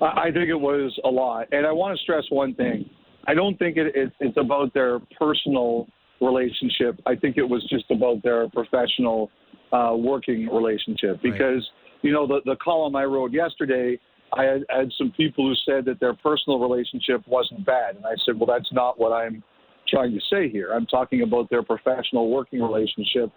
I 0.00 0.06
I 0.06 0.30
think 0.32 0.48
it 0.48 0.60
was 0.60 0.98
a 1.04 1.08
lot, 1.08 1.48
and 1.52 1.66
I 1.66 1.72
want 1.72 1.96
to 1.96 2.02
stress 2.02 2.24
one 2.30 2.54
thing. 2.54 2.88
I 3.26 3.34
don't 3.34 3.56
think 3.58 3.76
it, 3.76 3.94
it, 3.94 4.12
it's 4.18 4.36
about 4.36 4.74
their 4.74 4.98
personal 5.18 5.86
relationship. 6.22 7.00
I 7.06 7.14
think 7.16 7.36
it 7.36 7.48
was 7.48 7.64
just 7.68 7.84
about 7.90 8.22
their 8.22 8.48
professional 8.48 9.30
uh, 9.72 9.94
working 9.96 10.48
relationship. 10.48 11.20
Right. 11.22 11.32
Because 11.32 11.68
you 12.02 12.12
know 12.12 12.26
the 12.26 12.40
the 12.44 12.56
column 12.56 12.96
I 12.96 13.04
wrote 13.04 13.32
yesterday, 13.32 13.98
I 14.32 14.44
had, 14.44 14.64
had 14.70 14.90
some 14.96 15.12
people 15.16 15.48
who 15.48 15.54
said 15.70 15.84
that 15.86 16.00
their 16.00 16.14
personal 16.14 16.58
relationship 16.58 17.22
wasn't 17.26 17.66
bad, 17.66 17.96
and 17.96 18.06
I 18.06 18.14
said, 18.24 18.38
well, 18.38 18.46
that's 18.46 18.72
not 18.72 18.98
what 18.98 19.12
I'm 19.12 19.42
trying 19.88 20.12
to 20.12 20.20
say 20.30 20.48
here. 20.48 20.72
I'm 20.72 20.86
talking 20.86 21.22
about 21.22 21.50
their 21.50 21.62
professional 21.62 22.30
working 22.30 22.62
relationship. 22.62 23.30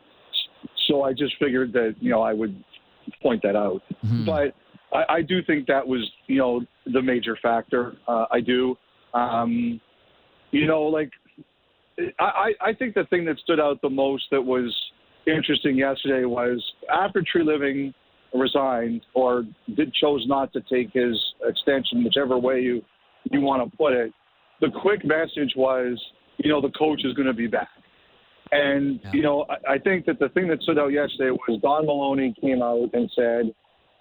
So 0.87 1.03
I 1.03 1.13
just 1.13 1.33
figured 1.39 1.73
that 1.73 1.95
you 1.99 2.11
know 2.11 2.21
I 2.21 2.33
would 2.33 2.63
point 3.21 3.41
that 3.43 3.55
out. 3.55 3.81
But 4.25 4.55
I, 4.95 5.15
I 5.15 5.21
do 5.21 5.43
think 5.43 5.67
that 5.67 5.85
was, 5.85 6.09
you 6.27 6.37
know, 6.37 6.61
the 6.91 7.01
major 7.01 7.37
factor. 7.41 7.97
Uh, 8.07 8.25
I 8.31 8.39
do. 8.39 8.75
Um, 9.13 9.79
you 10.51 10.67
know, 10.67 10.83
like 10.83 11.11
I, 12.19 12.23
I 12.23 12.53
I 12.69 12.73
think 12.73 12.93
the 12.95 13.05
thing 13.05 13.25
that 13.25 13.37
stood 13.39 13.59
out 13.59 13.81
the 13.81 13.89
most 13.89 14.25
that 14.31 14.41
was 14.41 14.73
interesting 15.27 15.77
yesterday 15.77 16.25
was 16.25 16.63
after 16.93 17.23
Treliving 17.23 17.93
resigned 18.33 19.01
or 19.13 19.43
did 19.75 19.93
chose 19.93 20.23
not 20.27 20.51
to 20.53 20.61
take 20.61 20.91
his 20.93 21.17
extension, 21.43 22.03
whichever 22.03 22.37
way 22.37 22.59
you 22.59 22.81
you 23.31 23.41
want 23.41 23.69
to 23.69 23.77
put 23.77 23.93
it. 23.93 24.11
The 24.61 24.69
quick 24.81 25.03
message 25.03 25.53
was, 25.55 25.99
you 26.37 26.49
know, 26.49 26.61
the 26.61 26.71
coach 26.71 27.01
is 27.03 27.13
going 27.13 27.27
to 27.27 27.33
be 27.33 27.47
back. 27.47 27.69
And 28.51 28.99
Yeah. 29.03 29.11
you 29.13 29.21
know, 29.23 29.45
I, 29.49 29.73
I 29.73 29.77
think 29.79 30.05
that 30.05 30.19
the 30.19 30.29
thing 30.29 30.47
that 30.49 30.61
stood 30.61 30.77
out 30.77 30.91
yesterday 30.91 31.31
was 31.31 31.59
Don 31.61 31.85
Maloney 31.85 32.33
came 32.39 32.61
out 32.61 32.89
and 32.93 33.09
said, 33.15 33.53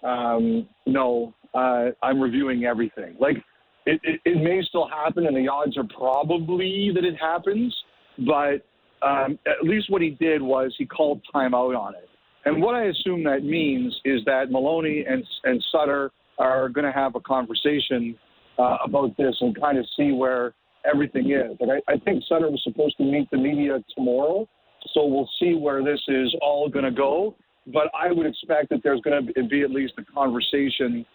um, 0.03 0.67
"No, 0.85 1.33
uh, 1.53 1.91
I'm 2.03 2.21
reviewing 2.21 2.65
everything." 2.65 3.15
Like 3.19 3.37
it, 3.85 3.99
it, 4.03 4.19
it 4.25 4.37
may 4.41 4.61
still 4.67 4.87
happen, 4.87 5.27
and 5.27 5.35
the 5.35 5.47
odds 5.47 5.77
are 5.77 5.87
probably 5.97 6.91
that 6.93 7.03
it 7.03 7.15
happens. 7.19 7.75
But 8.19 8.65
um, 9.05 9.37
at 9.45 9.63
least 9.63 9.89
what 9.89 10.01
he 10.01 10.11
did 10.11 10.41
was 10.41 10.73
he 10.77 10.85
called 10.85 11.21
timeout 11.33 11.77
on 11.77 11.95
it. 11.95 12.09
And 12.45 12.61
what 12.61 12.75
I 12.75 12.85
assume 12.85 13.23
that 13.23 13.43
means 13.43 13.95
is 14.05 14.21
that 14.25 14.51
Maloney 14.51 15.05
and 15.07 15.25
and 15.43 15.63
Sutter 15.71 16.11
are 16.37 16.69
going 16.69 16.85
to 16.85 16.91
have 16.91 17.15
a 17.15 17.19
conversation 17.19 18.17
uh, 18.59 18.77
about 18.83 19.15
this 19.17 19.35
and 19.41 19.59
kind 19.59 19.77
of 19.77 19.85
see 19.97 20.11
where 20.11 20.53
everything 20.85 21.31
is. 21.31 21.57
Like 21.59 21.83
I, 21.87 21.93
I 21.93 21.97
think 21.99 22.23
Sutter 22.27 22.49
was 22.49 22.61
supposed 22.63 22.97
to 22.97 23.03
meet 23.03 23.29
the 23.31 23.37
media 23.37 23.83
tomorrow, 23.95 24.47
so 24.93 25.05
we'll 25.05 25.29
see 25.39 25.55
where 25.55 25.83
this 25.83 25.99
is 26.07 26.35
all 26.41 26.69
going 26.69 26.85
to 26.85 26.91
go. 26.91 27.35
But 27.67 27.87
I 27.99 28.11
would 28.11 28.27
expect 28.27 28.69
that 28.69 28.81
there's 28.83 29.01
going 29.01 29.33
to 29.35 29.43
be 29.43 29.61
at 29.63 29.71
least 29.71 29.93
a 29.97 30.03
conversation 30.13 31.05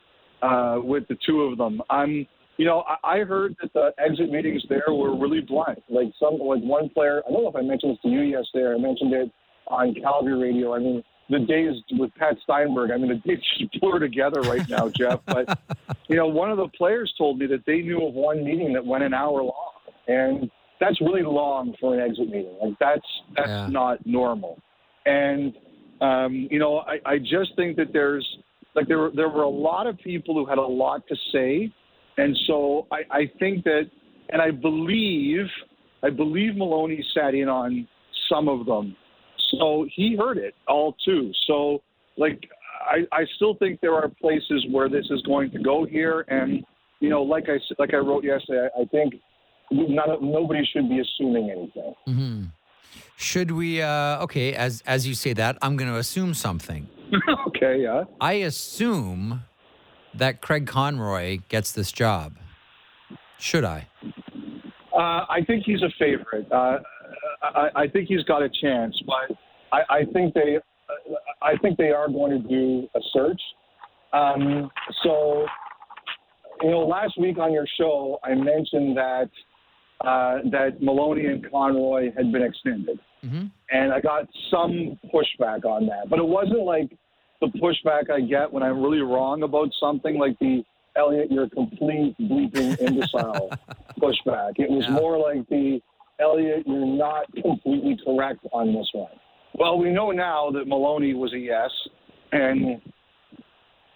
uh, 0.43 0.79
with 0.83 1.07
the 1.09 1.17
two 1.25 1.43
of 1.43 1.59
them. 1.59 1.81
I'm, 1.91 2.27
you 2.61 2.67
know, 2.67 2.85
I, 2.87 3.17
I 3.17 3.19
heard 3.25 3.57
that 3.62 3.73
the 3.73 3.93
exit 3.99 4.31
meetings 4.31 4.62
there 4.69 4.93
were 4.93 5.17
really 5.19 5.40
blunt. 5.40 5.83
Like 5.88 6.09
some, 6.21 6.35
like 6.35 6.61
one 6.61 6.90
player, 6.90 7.23
I 7.26 7.33
don't 7.33 7.43
know 7.45 7.49
if 7.49 7.57
I 7.57 7.62
mentioned 7.62 7.93
this 7.95 8.02
to 8.02 8.09
you 8.09 8.21
yesterday. 8.21 8.75
I 8.75 8.79
mentioned 8.79 9.14
it 9.14 9.31
on 9.69 9.95
Calgary 9.95 10.38
radio. 10.38 10.75
I 10.75 10.79
mean, 10.79 11.02
the 11.31 11.38
days 11.38 11.73
with 11.93 12.14
Pat 12.17 12.37
Steinberg. 12.43 12.90
I 12.90 12.99
mean, 12.99 13.09
the 13.09 13.14
days 13.26 13.38
just 13.59 13.81
blur 13.81 13.99
together 13.99 14.43
right 14.43 14.69
now, 14.69 14.88
Jeff. 15.00 15.21
But 15.25 15.59
you 16.09 16.17
know, 16.17 16.26
one 16.26 16.50
of 16.50 16.59
the 16.59 16.69
players 16.76 17.11
told 17.17 17.38
me 17.38 17.47
that 17.47 17.64
they 17.67 17.81
knew 17.81 18.07
of 18.07 18.12
one 18.12 18.45
meeting 18.45 18.75
that 18.75 18.85
went 18.85 19.05
an 19.05 19.14
hour 19.14 19.43
long, 19.43 19.73
and 20.09 20.50
that's 20.81 21.00
really 21.00 21.23
long 21.23 21.75
for 21.81 21.95
an 21.95 22.00
exit 22.00 22.26
meeting. 22.29 22.59
Like 22.62 22.75
that's 22.79 23.07
that's 23.37 23.49
Yeah. 23.49 23.69
not 23.71 24.05
normal. 24.05 24.59
And 25.07 25.55
um, 26.02 26.47
you 26.50 26.59
know, 26.59 26.81
I, 26.81 26.99
I 27.07 27.19
just 27.19 27.57
think 27.57 27.76
that 27.79 27.95
there's 27.95 28.26
like 28.75 28.87
there 28.87 28.99
were 28.99 29.12
there 29.14 29.31
were 29.31 29.45
a 29.45 29.49
lot 29.49 29.87
of 29.87 29.97
people 29.99 30.35
who 30.35 30.45
had 30.45 30.59
a 30.59 30.62
lot 30.85 31.07
to 31.09 31.17
say, 31.33 31.73
and 32.17 32.37
so 32.47 32.87
I, 32.90 33.02
I 33.11 33.31
think 33.38 33.64
that, 33.64 33.90
and 34.31 34.40
I 34.43 34.50
believe 34.50 35.47
I 36.02 36.11
believe 36.11 36.57
Maloney 36.57 37.05
sat 37.14 37.35
in 37.35 37.49
on 37.49 37.87
some 38.31 38.49
of 38.49 38.67
them, 38.67 38.97
so 39.50 39.87
he 39.95 40.17
heard 40.17 40.38
it 40.38 40.55
all 40.69 40.97
too. 41.05 41.33
So 41.47 41.83
like 42.17 42.49
I, 42.81 43.07
I 43.12 43.25
still 43.37 43.55
think 43.55 43.81
there 43.81 43.95
are 43.95 44.09
places 44.09 44.67
where 44.71 44.88
this 44.88 45.07
is 45.11 45.23
going 45.23 45.50
to 45.52 45.59
go 45.59 45.85
here, 45.85 46.25
and 46.29 46.64
you 47.00 47.09
know, 47.09 47.23
like 47.23 47.49
I 47.49 47.59
like 47.79 47.95
I 47.95 47.99
wrote 47.99 48.25
yesterday, 48.25 48.69
I, 48.76 48.83
I 48.83 48.85
think 48.87 49.14
of, 49.71 50.23
nobody 50.23 50.69
should 50.73 50.88
be 50.88 51.00
assuming 51.00 51.50
anything. 51.50 51.95
hmm 52.07 52.45
Should 53.17 53.50
we? 53.50 53.83
Uh, 53.83 54.23
okay, 54.25 54.55
as 54.55 54.83
as 54.87 55.07
you 55.07 55.14
say 55.14 55.33
that, 55.35 55.59
I'm 55.62 55.76
going 55.76 55.90
to 55.90 55.99
assume 55.99 56.35
something. 56.35 56.88
okay, 57.49 57.83
yeah. 57.83 58.05
I 58.21 58.35
assume 58.35 59.43
that 60.14 60.40
Craig 60.40 60.67
Conroy 60.67 61.38
gets 61.49 61.73
this 61.73 61.93
job. 61.93 62.37
Should 63.38 63.64
I? 63.64 63.88
Uh, 64.93 65.25
I 65.29 65.40
think 65.47 65.64
he's 65.64 65.83
a 65.83 65.90
favorite. 65.99 66.50
Uh, 66.52 66.79
I, 67.43 67.69
I 67.75 67.88
think 67.88 68.09
he's 68.09 68.23
got 68.25 68.43
a 68.43 68.50
chance, 68.62 69.00
but 69.07 69.37
I, 69.73 69.99
I 70.00 70.05
think 70.12 70.35
they, 70.35 70.59
I 71.40 71.57
think 71.62 71.79
they 71.79 71.90
are 71.90 72.09
going 72.09 72.43
to 72.43 72.49
do 72.49 72.88
a 72.95 73.00
search. 73.12 73.40
Um, 74.12 74.71
so, 75.02 75.47
you 76.62 76.71
know, 76.71 76.81
last 76.81 77.19
week 77.19 77.38
on 77.38 77.52
your 77.52 77.67
show, 77.79 78.19
I 78.25 78.35
mentioned 78.35 78.97
that 78.97 79.31
uh, 80.00 80.38
that 80.50 80.79
Maloney 80.81 81.26
and 81.26 81.49
Conroy 81.50 82.11
had 82.17 82.33
been 82.33 82.43
extended, 82.43 82.99
hmm 83.23 83.47
and 83.73 83.93
I 83.93 84.00
got 84.00 84.26
some 84.50 84.99
pushback 85.14 85.64
on 85.64 85.87
that. 85.87 86.11
But 86.11 86.19
it 86.19 86.26
wasn't 86.26 86.64
like 86.64 86.90
the 87.40 87.47
pushback 87.59 88.11
I 88.11 88.20
get 88.20 88.52
when 88.52 88.62
I'm 88.62 88.82
really 88.82 89.00
wrong 89.00 89.42
about 89.42 89.68
something, 89.80 90.18
like 90.18 90.38
the 90.38 90.62
Elliotte, 90.97 91.30
you're 91.30 91.44
a 91.44 91.50
complete 91.50 92.16
bleeping 92.18 92.78
imbecile 92.80 93.50
pushback. 94.00 94.52
It 94.59 94.70
was 94.70 94.85
Yeah. 94.87 94.94
more 94.94 95.18
like 95.18 95.49
the 95.49 95.80
Elliotte, 96.20 96.66
you're 96.66 96.87
not 96.87 97.32
completely 97.42 97.99
correct 98.04 98.40
on 98.52 98.75
this 98.75 98.88
one. 98.92 99.12
Well, 99.54 99.78
we 99.78 99.90
know 99.90 100.11
now 100.11 100.50
that 100.50 100.66
Maloney 100.68 101.14
was 101.14 101.32
a 101.32 101.38
yes, 101.38 101.70
and 102.32 102.80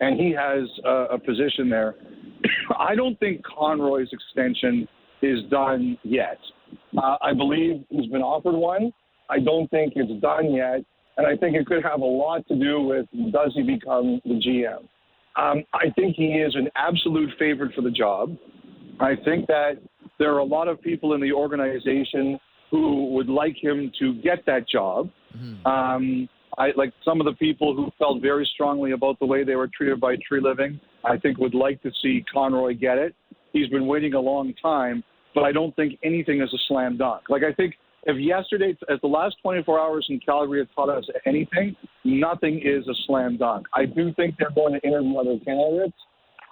and 0.01 0.19
he 0.19 0.33
has 0.33 0.69
a, 0.85 1.15
a 1.15 1.19
position 1.19 1.69
there. 1.69 1.95
I 2.79 2.95
don't 2.95 3.19
think 3.21 3.43
Conroy's 3.45 4.09
extension 4.13 4.89
is 5.23 5.41
done 5.51 5.97
yet. 6.03 6.39
Uh, 6.97 7.17
I 7.23 7.33
believe 7.33 7.85
he's 7.91 8.11
been 8.11 8.23
offered 8.23 8.55
one. 8.57 8.93
I 9.31 9.39
don't 9.39 9.71
think 9.71 9.93
it's 9.97 10.21
done 10.21 10.53
yet, 10.53 10.81
and 11.17 11.27
I 11.27 11.37
think 11.37 11.57
it 11.57 11.67
could 11.67 11.83
have 11.83 12.01
a 12.01 12.05
lot 12.05 12.47
to 12.49 12.57
do 12.57 12.83
with 12.83 13.07
does 13.33 13.53
he 13.55 13.63
become 13.63 14.21
the 14.25 14.35
GM. 14.35 14.89
Um, 15.37 15.65
I 15.73 15.91
think 15.97 16.17
he 16.17 16.27
is 16.27 16.55
an 16.55 16.69
absolute 16.77 17.31
favorite 17.39 17.75
for 17.75 17.83
the 17.83 17.91
job. 17.91 18.37
I 19.01 19.15
think 19.25 19.47
that 19.49 19.79
there 20.19 20.33
are 20.33 20.39
a 20.39 20.45
lot 20.45 20.69
of 20.69 20.81
people 20.81 21.15
in 21.15 21.21
the 21.21 21.33
organization 21.33 22.39
who 22.71 23.11
would 23.11 23.29
like 23.29 23.57
him 23.61 23.91
to 23.99 24.15
get 24.23 24.47
that 24.47 24.69
job. 24.69 25.11
Um, 25.67 26.29
I 26.57 26.71
like 26.77 26.93
some 27.05 27.21
of 27.21 27.25
the 27.25 27.33
people 27.33 27.75
who 27.75 27.91
felt 27.99 28.23
very 28.23 28.49
strongly 28.55 28.93
about 28.93 29.19
the 29.19 29.27
way 29.27 29.43
they 29.43 29.57
were 29.57 29.69
treated 29.77 30.01
by 30.01 30.17
Treliving. 30.17 30.81
I 31.05 31.17
think 31.19 31.39
would 31.39 31.55
like 31.55 31.83
to 31.83 31.91
see 32.01 32.25
Conroy 32.33 32.75
get 32.75 32.99
it. 32.99 33.15
He's 33.53 33.69
been 33.69 33.87
waiting 33.87 34.15
a 34.15 34.21
long 34.21 34.55
time, 34.63 35.03
but 35.35 35.43
I 35.43 35.53
don't 35.53 35.75
think 35.75 35.99
anything 36.05 36.41
is 36.41 36.53
a 36.53 36.59
slam 36.69 36.97
dunk. 36.97 37.23
Like 37.29 37.43
I 37.43 37.53
think 37.53 37.75
if 38.07 38.19
yesterday, 38.19 38.77
as 38.89 39.01
the 39.01 39.09
last 39.09 39.37
24 39.43 39.79
hours 39.79 40.07
in 40.09 40.21
Calgary 40.21 40.61
have 40.61 40.69
taught 40.75 40.91
us 40.91 41.05
anything, 41.27 41.77
nothing 42.05 42.61
is 42.65 42.87
a 42.89 42.95
slam 43.07 43.37
dunk. 43.37 43.67
I 43.73 43.87
do 43.87 44.13
think 44.15 44.37
they're 44.39 44.51
going 44.51 44.75
to 44.75 44.87
interview 44.87 45.17
other 45.19 45.39
candidates. 45.45 45.97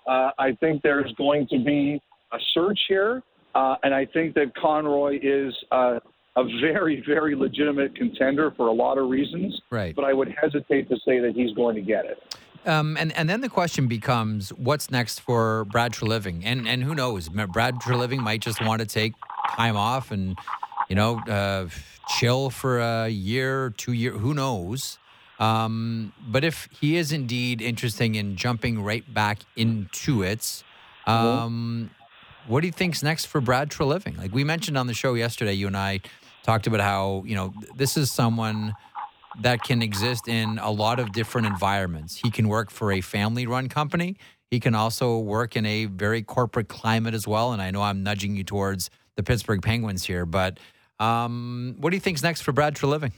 Uh, 0.06 0.30
I 0.38 0.52
think 0.60 0.82
there's 0.82 1.12
going 1.16 1.46
to 1.50 1.58
be 1.58 2.00
a 2.32 2.38
search 2.54 2.80
here, 2.88 3.22
uh, 3.54 3.76
and 3.82 3.94
I 3.94 4.06
think 4.06 4.34
that 4.34 4.54
Conroy 4.56 5.18
is 5.22 5.54
uh, 5.70 6.00
a 6.36 6.44
very, 6.60 7.02
very 7.06 7.34
legitimate 7.34 7.94
contender 7.94 8.52
for 8.56 8.68
a 8.68 8.72
lot 8.72 8.98
of 8.98 9.08
reasons. 9.10 9.60
Right. 9.70 9.94
But 9.94 10.04
I 10.04 10.12
would 10.12 10.34
hesitate 10.40 10.88
to 10.88 10.96
say 11.06 11.20
that 11.20 11.32
he's 11.36 11.54
going 11.54 11.76
to 11.76 11.82
get 11.82 12.06
it. 12.06 12.36
Um, 12.64 12.96
and 12.96 13.12
and 13.16 13.28
then 13.28 13.40
the 13.40 13.48
question 13.48 13.88
becomes, 13.88 14.50
what's 14.50 14.90
next 14.90 15.20
for 15.20 15.64
Brad 15.66 15.92
Treliving? 15.92 16.42
And 16.44 16.68
and 16.68 16.84
who 16.84 16.94
knows? 16.94 17.28
Brad 17.28 17.74
Treliving 17.76 18.20
might 18.20 18.40
just 18.40 18.64
want 18.64 18.80
to 18.80 18.86
take 18.86 19.14
time 19.56 19.76
off 19.76 20.12
and 20.12 20.38
you 20.88 20.96
know 20.96 21.18
uh, 21.20 21.68
chill 22.08 22.50
for 22.50 22.80
a 22.80 23.08
year, 23.08 23.70
two 23.76 23.92
year. 23.92 24.12
Who 24.12 24.34
knows? 24.34 24.98
Um, 25.38 26.12
but 26.28 26.44
if 26.44 26.68
he 26.70 26.96
is 26.96 27.10
indeed 27.10 27.60
interested 27.60 28.14
in 28.14 28.36
jumping 28.36 28.82
right 28.82 29.02
back 29.12 29.40
into 29.56 30.22
it, 30.22 30.62
um, 31.06 31.90
what 32.46 32.60
do 32.60 32.66
you 32.66 32.72
think's 32.72 33.02
next 33.02 33.26
for 33.26 33.40
Brad 33.40 33.70
Treliving? 33.70 34.16
Like 34.18 34.32
we 34.32 34.44
mentioned 34.44 34.78
on 34.78 34.86
the 34.86 34.94
show 34.94 35.14
yesterday, 35.14 35.54
you 35.54 35.66
and 35.66 35.76
I 35.76 36.00
talked 36.42 36.66
about 36.66 36.80
how 36.80 37.24
you 37.26 37.34
know 37.34 37.52
this 37.76 37.96
is 37.96 38.10
someone 38.10 38.74
that 39.40 39.62
can 39.62 39.82
exist 39.82 40.28
in 40.28 40.58
a 40.58 40.70
lot 40.70 40.98
of 40.98 41.12
different 41.12 41.46
environments. 41.46 42.16
He 42.16 42.30
can 42.30 42.48
work 42.48 42.70
for 42.70 42.92
a 42.92 43.00
family 43.00 43.46
run 43.46 43.68
company. 43.68 44.16
He 44.50 44.60
can 44.60 44.74
also 44.74 45.18
work 45.18 45.56
in 45.56 45.64
a 45.64 45.86
very 45.86 46.22
corporate 46.22 46.68
climate 46.68 47.14
as 47.14 47.26
well. 47.26 47.52
And 47.52 47.62
I 47.62 47.70
know 47.70 47.82
I'm 47.82 48.02
nudging 48.02 48.36
you 48.36 48.44
towards 48.44 48.90
the 49.16 49.22
Pittsburgh 49.22 49.62
Penguins 49.62 50.04
here, 50.04 50.24
but 50.26 50.58
um, 50.98 51.76
what 51.78 51.90
do 51.90 51.96
you 51.96 52.00
think's 52.00 52.22
next 52.22 52.42
for 52.42 52.52
Brad 52.52 52.74
Treliving? 52.74 53.12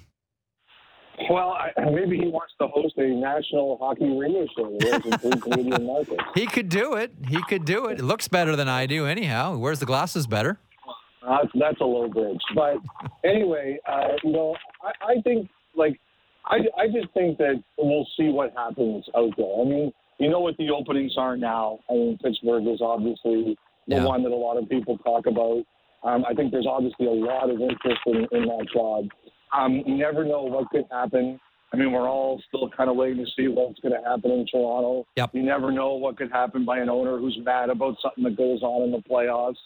Well, 1.31 1.51
I, 1.51 1.71
maybe 1.91 2.19
he 2.19 2.27
wants 2.27 2.55
to 2.61 2.67
host 2.67 2.95
a 2.97 3.07
national 3.07 3.79
hockey 3.81 4.07
radio 4.19 4.47
show 4.57 4.77
he 4.81 5.31
Canadian 5.41 5.87
markets. 5.87 6.17
He 6.35 6.47
could 6.47 6.69
do 6.69 6.95
it. 6.95 7.13
He 7.29 7.41
could 7.45 7.65
do 7.65 7.87
it. 7.87 8.01
It 8.01 8.05
looks 8.05 8.27
better 8.27 8.57
than 8.57 8.69
I 8.69 8.87
do, 8.87 9.07
anyhow. 9.07 9.55
He 9.55 9.61
wears 9.61 9.79
the 9.79 9.87
glasses 9.87 10.27
better? 10.27 10.59
Uh, 11.27 11.39
that's 11.55 11.81
a 11.81 11.85
low 11.85 12.09
bridge. 12.09 12.41
But 12.55 12.79
anyway, 13.25 13.79
uh, 13.89 14.09
you 14.25 14.33
know, 14.33 14.57
I, 14.83 15.13
I 15.13 15.21
think 15.23 15.49
like 15.77 16.01
I, 16.47 16.57
I 16.77 16.87
just 16.89 17.13
think 17.15 17.39
that 17.39 17.63
we'll 17.79 18.07
see 18.17 18.29
what 18.31 18.53
happens 18.57 19.05
out 19.17 19.31
there. 19.37 19.61
I 19.61 19.65
mean, 19.65 19.93
you 20.19 20.29
know 20.31 20.41
what 20.41 20.57
the 20.57 20.71
openings 20.71 21.15
are 21.17 21.37
now. 21.37 21.79
I 21.89 21.93
mean, 21.95 22.19
Pittsburgh 22.23 22.67
is 22.67 22.81
obviously 22.83 23.57
the 23.87 23.97
Yeah. 23.97 24.05
one 24.05 24.23
that 24.25 24.33
a 24.33 24.35
lot 24.35 24.57
of 24.57 24.69
people 24.69 24.99
talk 24.99 25.27
about. 25.27 25.63
Um, 26.05 26.25
I 26.29 26.35
think 26.35 26.53
there's 26.53 26.67
obviously 26.69 27.07
a 27.07 27.11
lot 27.11 27.51
of 27.51 27.61
interest 27.61 28.01
in, 28.07 28.27
in 28.33 28.47
that 28.47 28.67
job. 28.73 29.07
Um, 29.57 29.83
you 29.87 29.97
never 29.97 30.25
know 30.25 30.43
what 30.43 30.69
could 30.71 30.85
happen. 30.91 31.41
I 31.73 31.77
mean, 31.77 31.93
we're 31.93 32.09
all 32.09 32.41
still 32.49 32.71
kind 32.77 32.89
of 32.89 32.97
waiting 32.97 33.25
to 33.25 33.31
see 33.37 33.49
what's 33.49 33.81
going 33.81 33.95
to 33.95 34.09
happen 34.09 34.31
in 34.31 34.47
Toronto. 34.47 35.07
Yep. 35.17 35.31
You 35.33 35.43
never 35.43 35.73
know 35.73 35.95
what 35.95 36.17
could 36.17 36.31
happen 36.31 36.65
by 36.65 36.79
an 36.79 36.89
owner 36.89 37.19
who's 37.19 37.39
mad 37.43 37.71
about 37.71 37.97
something 38.01 38.23
that 38.25 38.37
goes 38.37 38.63
on 38.63 38.83
in 38.83 38.93
the 38.93 39.03
playoffs. 39.11 39.57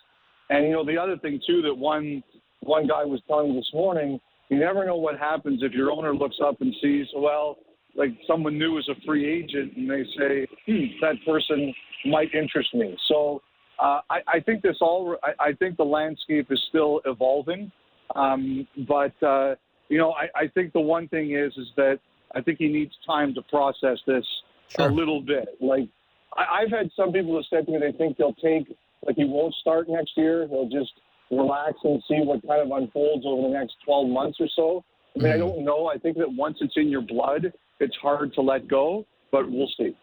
And 0.49 0.65
you 0.65 0.73
know, 0.73 0.85
the 0.87 0.97
other 0.97 1.19
thing 1.19 1.41
too 1.47 1.61
that 1.63 1.75
one 1.75 2.23
one 2.61 2.87
guy 2.87 3.05
was 3.05 3.21
telling 3.29 3.51
me 3.51 3.57
this 3.57 3.71
morning, 3.75 4.19
you 4.49 4.59
never 4.59 4.85
know 4.85 4.97
what 4.97 5.19
happens 5.19 5.63
if 5.63 5.73
your 5.73 5.91
owner 5.91 6.15
looks 6.15 6.37
up 6.43 6.61
and 6.61 6.75
sees, 6.83 7.07
well, 7.15 7.59
like 7.95 8.11
someone 8.27 8.59
new 8.59 8.79
is 8.79 8.89
a 8.89 8.95
free 9.07 9.29
agent, 9.29 9.77
and 9.77 9.91
they 9.91 10.05
say, 10.17 10.47
hmm, 10.67 10.85
that 11.01 11.17
person 11.27 11.75
might 12.07 12.33
interest 12.35 12.73
me. 12.75 12.97
So 13.09 13.43
uh, 13.79 14.01
I, 14.11 14.19
I 14.27 14.41
think 14.41 14.63
this 14.63 14.77
all, 14.81 15.17
I, 15.23 15.49
I 15.49 15.53
think 15.53 15.77
the 15.77 15.85
landscape 15.85 16.49
is 16.51 16.61
still 16.69 17.01
evolving, 17.05 17.71
um, 18.15 18.67
but 18.89 19.15
uh, 19.23 19.55
you 19.89 19.99
know, 19.99 20.13
I, 20.13 20.43
I 20.43 20.49
think 20.49 20.73
the 20.73 20.81
one 20.81 21.09
thing 21.09 21.33
is, 21.33 21.53
is 21.57 21.69
that 21.77 21.99
I 22.35 22.41
think 22.41 22.59
he 22.59 22.69
needs 22.69 22.93
time 23.07 23.35
to 23.35 23.43
process 23.43 23.99
this 24.07 24.25
Sure. 24.69 24.89
a 24.89 24.93
little 24.93 25.21
bit. 25.21 25.49
Like 25.61 25.89
I, 26.37 26.63
I've 26.63 26.71
had 26.71 26.91
some 26.95 27.13
people 27.13 27.35
have 27.37 27.45
said 27.49 27.67
to 27.67 27.73
me 27.73 27.79
they 27.79 27.97
think 27.97 28.17
they'll 28.17 28.35
take 28.35 28.69
like 29.07 29.17
he 29.17 29.25
won't 29.25 29.55
start 29.61 29.89
next 29.89 30.13
year. 30.17 30.47
He'll 30.49 30.69
just 30.69 30.93
relax 31.31 31.75
and 31.85 32.03
see 32.09 32.21
what 32.23 32.47
kind 32.47 32.61
of 32.61 32.77
unfolds 32.77 33.25
over 33.27 33.49
the 33.49 33.55
next 33.55 33.77
12 33.85 34.09
months 34.09 34.39
or 34.41 34.49
so. 34.55 34.85
I 35.17 35.23
mean, 35.23 35.33
I 35.33 35.37
don't 35.39 35.65
know. 35.65 35.87
I 35.87 35.99
think 35.99 36.17
that 36.19 36.31
once 36.31 36.59
it's 36.61 36.75
in 36.77 36.89
your 36.89 37.01
blood, 37.01 37.53
it's 37.81 37.97
hard 37.97 38.33
to 38.35 38.41
let 38.41 38.69
go, 38.69 39.05
but 39.33 39.51
we'll 39.51 39.71
see. 39.77 39.97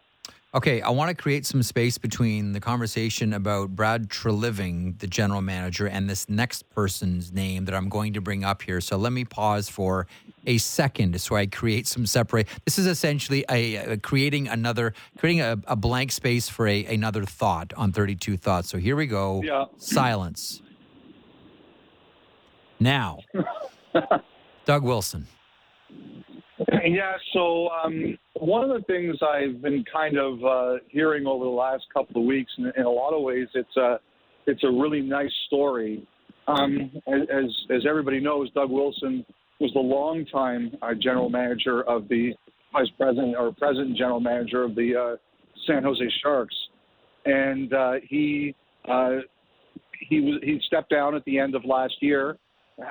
Okay, 0.56 0.80
I 0.80 0.88
want 0.88 1.14
to 1.14 1.22
create 1.22 1.44
some 1.44 1.62
space 1.62 1.98
between 1.98 2.52
the 2.52 2.60
conversation 2.60 3.34
about 3.34 3.76
Brad 3.76 4.08
Treliving, 4.08 4.98
the 5.00 5.06
general 5.06 5.42
manager, 5.42 5.86
and 5.86 6.08
this 6.08 6.30
next 6.30 6.70
person's 6.70 7.30
name 7.30 7.66
that 7.66 7.74
I'm 7.74 7.90
going 7.90 8.14
to 8.14 8.22
bring 8.22 8.42
up 8.42 8.62
here. 8.62 8.80
So 8.80 8.96
let 8.96 9.12
me 9.12 9.26
pause 9.26 9.68
for 9.68 10.06
a 10.46 10.56
second 10.56 11.20
so 11.20 11.36
I 11.36 11.44
create 11.44 11.86
some 11.86 12.06
separate. 12.06 12.48
This 12.64 12.78
is 12.78 12.86
essentially 12.86 13.44
a, 13.50 13.74
a 13.74 13.96
creating 13.98 14.48
another, 14.48 14.94
creating 15.18 15.42
a, 15.42 15.58
a 15.66 15.76
blank 15.76 16.10
space 16.10 16.48
for 16.48 16.66
a, 16.66 16.86
another 16.86 17.26
thought 17.26 17.74
on 17.76 17.92
32 17.92 18.38
thoughts. 18.38 18.70
So 18.70 18.78
here 18.78 18.96
we 18.96 19.06
go. 19.06 19.42
Yeah. 19.42 19.66
Silence. 19.76 20.62
Now, 22.80 23.18
Doug 24.64 24.84
Wilson. 24.84 25.26
Yeah, 26.84 27.12
so 27.32 27.68
um, 27.68 28.18
one 28.34 28.68
of 28.68 28.70
the 28.70 28.84
things 28.86 29.16
I've 29.22 29.60
been 29.60 29.84
kind 29.92 30.16
of 30.16 30.44
uh, 30.44 30.74
hearing 30.88 31.26
over 31.26 31.44
the 31.44 31.50
last 31.50 31.84
couple 31.92 32.22
of 32.22 32.26
weeks, 32.26 32.50
and 32.56 32.72
in 32.76 32.84
a 32.84 32.90
lot 32.90 33.12
of 33.12 33.22
ways, 33.22 33.48
it's 33.54 33.76
a 33.76 34.00
it's 34.46 34.64
a 34.64 34.70
really 34.70 35.00
nice 35.00 35.32
story, 35.48 36.06
Um, 36.48 36.92
as 37.08 37.50
as 37.70 37.84
everybody 37.88 38.20
knows, 38.20 38.50
Doug 38.52 38.70
Wilson 38.70 39.24
was 39.60 39.72
the 39.72 39.80
longtime 39.80 40.72
uh, 40.82 40.94
general 40.94 41.28
manager 41.28 41.82
of 41.82 42.08
the 42.08 42.34
vice 42.72 42.88
president 42.96 43.34
or 43.36 43.52
president 43.52 43.96
general 43.96 44.20
manager 44.20 44.62
of 44.62 44.74
the 44.74 44.94
uh, 44.94 45.16
San 45.66 45.82
Jose 45.82 46.04
Sharks, 46.22 46.54
and 47.24 47.72
uh, 47.72 47.94
he 48.08 48.54
uh, 48.88 49.16
he 50.08 50.20
was 50.20 50.40
he 50.42 50.60
stepped 50.66 50.90
down 50.90 51.14
at 51.14 51.24
the 51.24 51.38
end 51.38 51.54
of 51.56 51.64
last 51.64 51.94
year, 52.00 52.36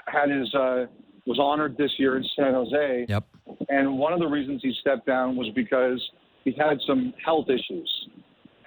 had 0.08 0.30
his 0.30 0.54
uh, 0.54 0.86
was 1.26 1.40
honored 1.40 1.78
this 1.78 1.92
year 1.98 2.18
in 2.18 2.26
San 2.36 2.54
Jose. 2.54 3.06
Yep. 3.08 3.26
And 3.70 3.98
one 3.98 4.14
of 4.14 4.20
the 4.20 4.28
reasons 4.28 4.62
he 4.64 4.74
stepped 4.82 5.06
down 5.06 5.36
was 5.36 5.50
because 5.56 6.02
he 6.44 6.52
had 6.52 6.80
some 6.88 7.14
health 7.24 7.48
issues. 7.50 8.08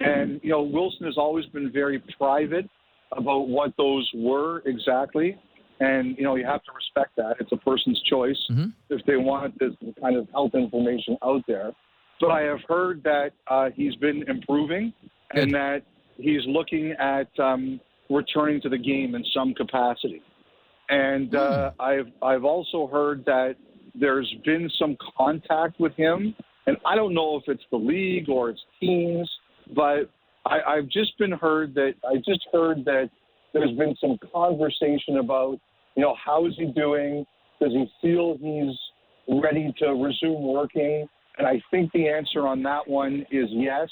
And 0.00 0.40
you 0.42 0.50
know, 0.50 0.62
Wilson 0.62 1.06
has 1.06 1.16
always 1.16 1.46
been 1.46 1.72
very 1.72 1.98
private 2.18 2.68
about 3.16 3.48
what 3.48 3.72
those 3.76 4.08
were 4.14 4.62
exactly. 4.66 5.36
And 5.80 6.16
you 6.16 6.24
know, 6.24 6.36
you 6.36 6.44
have 6.44 6.62
to 6.64 6.72
respect 6.74 7.16
that. 7.16 7.36
It's 7.40 7.52
a 7.52 7.56
person's 7.56 8.00
choice 8.02 8.38
Mhm. 8.50 8.72
if 8.90 9.04
they 9.06 9.16
want 9.16 9.58
this 9.58 9.74
kind 10.00 10.16
of 10.16 10.28
health 10.30 10.54
information 10.54 11.16
out 11.22 11.42
there. 11.46 11.72
But 12.20 12.30
I 12.32 12.42
have 12.42 12.62
heard 12.68 13.02
that 13.04 13.32
uh, 13.46 13.70
he's 13.70 13.94
been 13.96 14.28
improving 14.28 14.92
and 15.32 15.54
that 15.54 15.82
he's 16.16 16.44
looking 16.46 16.92
at 16.92 17.28
um, 17.38 17.80
returning 18.10 18.60
to 18.62 18.68
the 18.68 18.78
game 18.78 19.14
in 19.14 19.24
some 19.32 19.54
capacity. 19.54 20.22
And 20.88 21.34
uh, 21.34 21.72
I've 21.78 22.10
I've 22.22 22.44
also 22.44 22.86
heard 22.86 23.24
that 23.26 23.56
there's 24.00 24.32
been 24.44 24.70
some 24.78 24.96
contact 25.16 25.80
with 25.80 25.94
him, 25.94 26.34
and 26.66 26.76
I 26.86 26.96
don't 26.96 27.14
know 27.14 27.36
if 27.36 27.44
it's 27.46 27.64
the 27.70 27.76
league 27.76 28.28
or 28.28 28.50
it's 28.50 28.60
teams, 28.80 29.30
but 29.74 30.10
I, 30.46 30.60
I've 30.66 30.88
just 30.88 31.16
been 31.18 31.32
heard 31.32 31.74
that 31.74 31.94
I 32.04 32.16
just 32.16 32.46
heard 32.52 32.84
that 32.84 33.10
there's 33.52 33.76
been 33.76 33.96
some 34.00 34.18
conversation 34.32 35.18
about 35.18 35.58
you 35.96 36.02
know 36.02 36.14
how 36.24 36.46
is 36.46 36.54
he 36.56 36.66
doing? 36.66 37.24
Does 37.60 37.72
he 37.72 37.90
feel 38.00 38.38
he's 38.40 38.76
ready 39.42 39.74
to 39.78 39.88
resume 39.88 40.42
working? 40.42 41.08
And 41.38 41.46
I 41.46 41.60
think 41.70 41.92
the 41.92 42.08
answer 42.08 42.46
on 42.46 42.62
that 42.64 42.86
one 42.86 43.24
is 43.30 43.46
yes. 43.50 43.88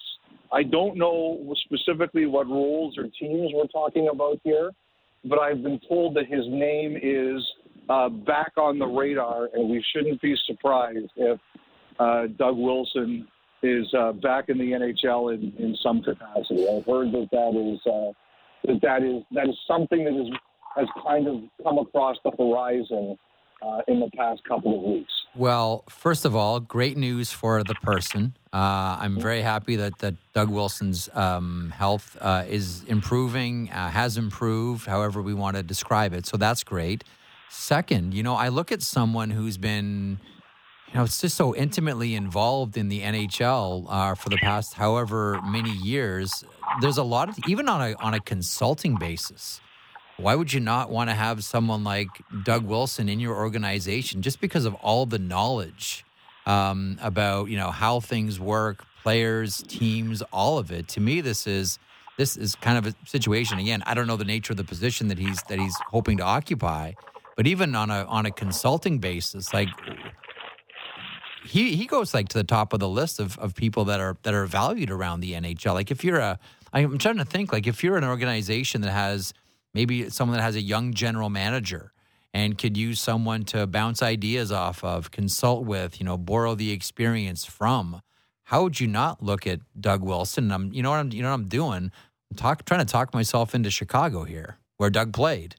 I 0.52 0.62
don't 0.62 0.96
know 0.96 1.54
specifically 1.64 2.26
what 2.26 2.46
roles 2.46 2.96
or 2.98 3.04
teams 3.04 3.50
we're 3.52 3.66
talking 3.66 4.08
about 4.12 4.40
here, 4.44 4.70
but 5.24 5.38
I've 5.38 5.62
been 5.62 5.80
told 5.88 6.14
that 6.16 6.26
his 6.26 6.44
name 6.46 6.96
is 6.96 7.42
uh, 7.88 8.08
back 8.08 8.52
on 8.56 8.78
the 8.78 8.86
radar, 8.86 9.48
and 9.52 9.68
we 9.70 9.84
shouldn't 9.92 10.20
be 10.20 10.36
surprised 10.46 11.10
if 11.16 11.38
uh, 11.98 12.26
Doug 12.38 12.56
Wilson 12.56 13.26
is 13.62 13.86
uh, 13.94 14.12
back 14.12 14.48
in 14.48 14.58
the 14.58 14.72
NHL 14.72 15.34
in, 15.34 15.52
in 15.58 15.76
some 15.82 16.02
capacity. 16.02 16.68
I've 16.68 16.84
heard 16.84 17.12
that 17.12 17.28
that 17.32 17.54
is 17.56 17.80
uh, 17.86 18.12
that 18.64 18.80
that 18.82 19.02
is 19.02 19.22
that 19.32 19.48
is 19.48 19.56
something 19.66 20.04
that 20.04 20.14
is, 20.14 20.28
has 20.76 20.86
kind 21.06 21.26
of 21.26 21.40
come 21.62 21.78
across 21.78 22.16
the 22.24 22.30
horizon 22.32 23.16
uh, 23.62 23.80
in 23.88 24.00
the 24.00 24.10
past 24.16 24.42
couple 24.44 24.76
of 24.76 24.82
weeks. 24.82 25.12
Well, 25.34 25.84
first 25.88 26.24
of 26.24 26.34
all, 26.34 26.60
great 26.60 26.96
news 26.96 27.32
for 27.32 27.62
the 27.62 27.74
person. 27.74 28.36
Uh, 28.52 28.96
I'm 29.00 29.20
very 29.20 29.42
happy 29.42 29.76
that, 29.76 29.98
that 29.98 30.14
Doug 30.32 30.48
Wilson's 30.48 31.10
um, 31.14 31.72
health 31.76 32.16
uh, 32.20 32.44
is 32.48 32.84
improving, 32.84 33.70
uh, 33.70 33.90
has 33.90 34.16
improved, 34.16 34.86
however 34.86 35.20
we 35.20 35.34
want 35.34 35.56
to 35.56 35.62
describe 35.62 36.14
it. 36.14 36.26
So 36.26 36.36
that's 36.36 36.64
great. 36.64 37.04
Second, 37.48 38.14
you 38.14 38.22
know, 38.22 38.34
I 38.34 38.48
look 38.48 38.72
at 38.72 38.82
someone 38.82 39.30
who's 39.30 39.56
been, 39.56 40.18
you 40.88 40.94
know, 40.94 41.04
it's 41.04 41.20
just 41.20 41.36
so 41.36 41.54
intimately 41.54 42.14
involved 42.14 42.76
in 42.76 42.88
the 42.88 43.00
NHL 43.00 43.86
uh, 43.88 44.14
for 44.14 44.28
the 44.28 44.36
past 44.36 44.74
however 44.74 45.40
many 45.42 45.70
years. 45.70 46.44
There's 46.80 46.98
a 46.98 47.02
lot 47.02 47.28
of, 47.28 47.38
even 47.48 47.68
on 47.68 47.80
a 47.80 47.94
on 47.96 48.14
a 48.14 48.20
consulting 48.20 48.96
basis. 48.96 49.60
Why 50.18 50.34
would 50.34 50.52
you 50.52 50.60
not 50.60 50.90
want 50.90 51.10
to 51.10 51.14
have 51.14 51.44
someone 51.44 51.84
like 51.84 52.08
Doug 52.44 52.64
Wilson 52.64 53.08
in 53.08 53.20
your 53.20 53.36
organization 53.36 54.22
just 54.22 54.40
because 54.40 54.64
of 54.64 54.74
all 54.76 55.04
the 55.04 55.18
knowledge 55.18 56.04
um, 56.46 56.98
about 57.02 57.48
you 57.48 57.56
know 57.56 57.70
how 57.70 58.00
things 58.00 58.40
work, 58.40 58.84
players, 59.02 59.62
teams, 59.68 60.22
all 60.32 60.58
of 60.58 60.72
it? 60.72 60.88
To 60.88 61.00
me, 61.00 61.20
this 61.20 61.46
is 61.46 61.78
this 62.16 62.36
is 62.36 62.54
kind 62.54 62.78
of 62.78 62.86
a 62.86 63.08
situation. 63.08 63.58
Again, 63.58 63.82
I 63.86 63.94
don't 63.94 64.06
know 64.06 64.16
the 64.16 64.24
nature 64.24 64.52
of 64.52 64.56
the 64.56 64.64
position 64.64 65.08
that 65.08 65.18
he's 65.18 65.42
that 65.44 65.58
he's 65.58 65.76
hoping 65.90 66.16
to 66.16 66.24
occupy, 66.24 66.92
but 67.36 67.46
even 67.46 67.74
on 67.74 67.90
a 67.90 68.04
on 68.04 68.26
a 68.26 68.30
consulting 68.30 68.98
basis, 68.98 69.54
like 69.54 69.68
he 71.44 71.76
he 71.76 71.86
goes 71.86 72.12
like 72.12 72.28
to 72.30 72.38
the 72.38 72.44
top 72.44 72.72
of 72.72 72.80
the 72.80 72.88
list 72.88 73.20
of, 73.20 73.38
of 73.38 73.54
people 73.54 73.84
that 73.84 74.00
are 74.00 74.16
that 74.22 74.34
are 74.34 74.46
valued 74.46 74.90
around 74.90 75.20
the 75.20 75.32
NHL. 75.32 75.74
Like 75.74 75.90
if 75.90 76.02
you're 76.02 76.18
a, 76.18 76.38
I'm 76.72 76.98
trying 76.98 77.18
to 77.18 77.24
think 77.24 77.52
like 77.52 77.66
if 77.66 77.84
you're 77.84 77.96
an 77.96 78.04
organization 78.04 78.80
that 78.80 78.90
has 78.90 79.32
maybe 79.74 80.10
someone 80.10 80.38
that 80.38 80.42
has 80.42 80.56
a 80.56 80.62
young 80.62 80.94
general 80.94 81.28
manager 81.28 81.92
and 82.36 82.58
could 82.58 82.76
use 82.76 83.00
someone 83.00 83.44
to 83.44 83.66
bounce 83.66 84.02
ideas 84.02 84.52
off 84.52 84.84
of, 84.84 85.10
consult 85.10 85.64
with, 85.64 85.98
you 85.98 86.04
know, 86.04 86.18
borrow 86.18 86.54
the 86.54 86.70
experience 86.70 87.46
from. 87.46 88.02
How 88.44 88.62
would 88.62 88.78
you 88.78 88.86
not 88.86 89.22
look 89.22 89.46
at 89.46 89.60
Doug 89.80 90.02
Wilson? 90.02 90.52
I'm, 90.52 90.70
you 90.72 90.82
know 90.82 90.90
what 90.90 90.98
I'm, 90.98 91.12
you 91.12 91.22
know 91.22 91.28
what 91.28 91.34
I'm 91.34 91.48
doing? 91.48 91.90
I'm 92.30 92.36
talk, 92.36 92.64
trying 92.66 92.80
to 92.80 92.92
talk 92.92 93.14
myself 93.14 93.54
into 93.54 93.70
Chicago 93.70 94.24
here, 94.24 94.58
where 94.76 94.90
Doug 94.90 95.14
played. 95.14 95.56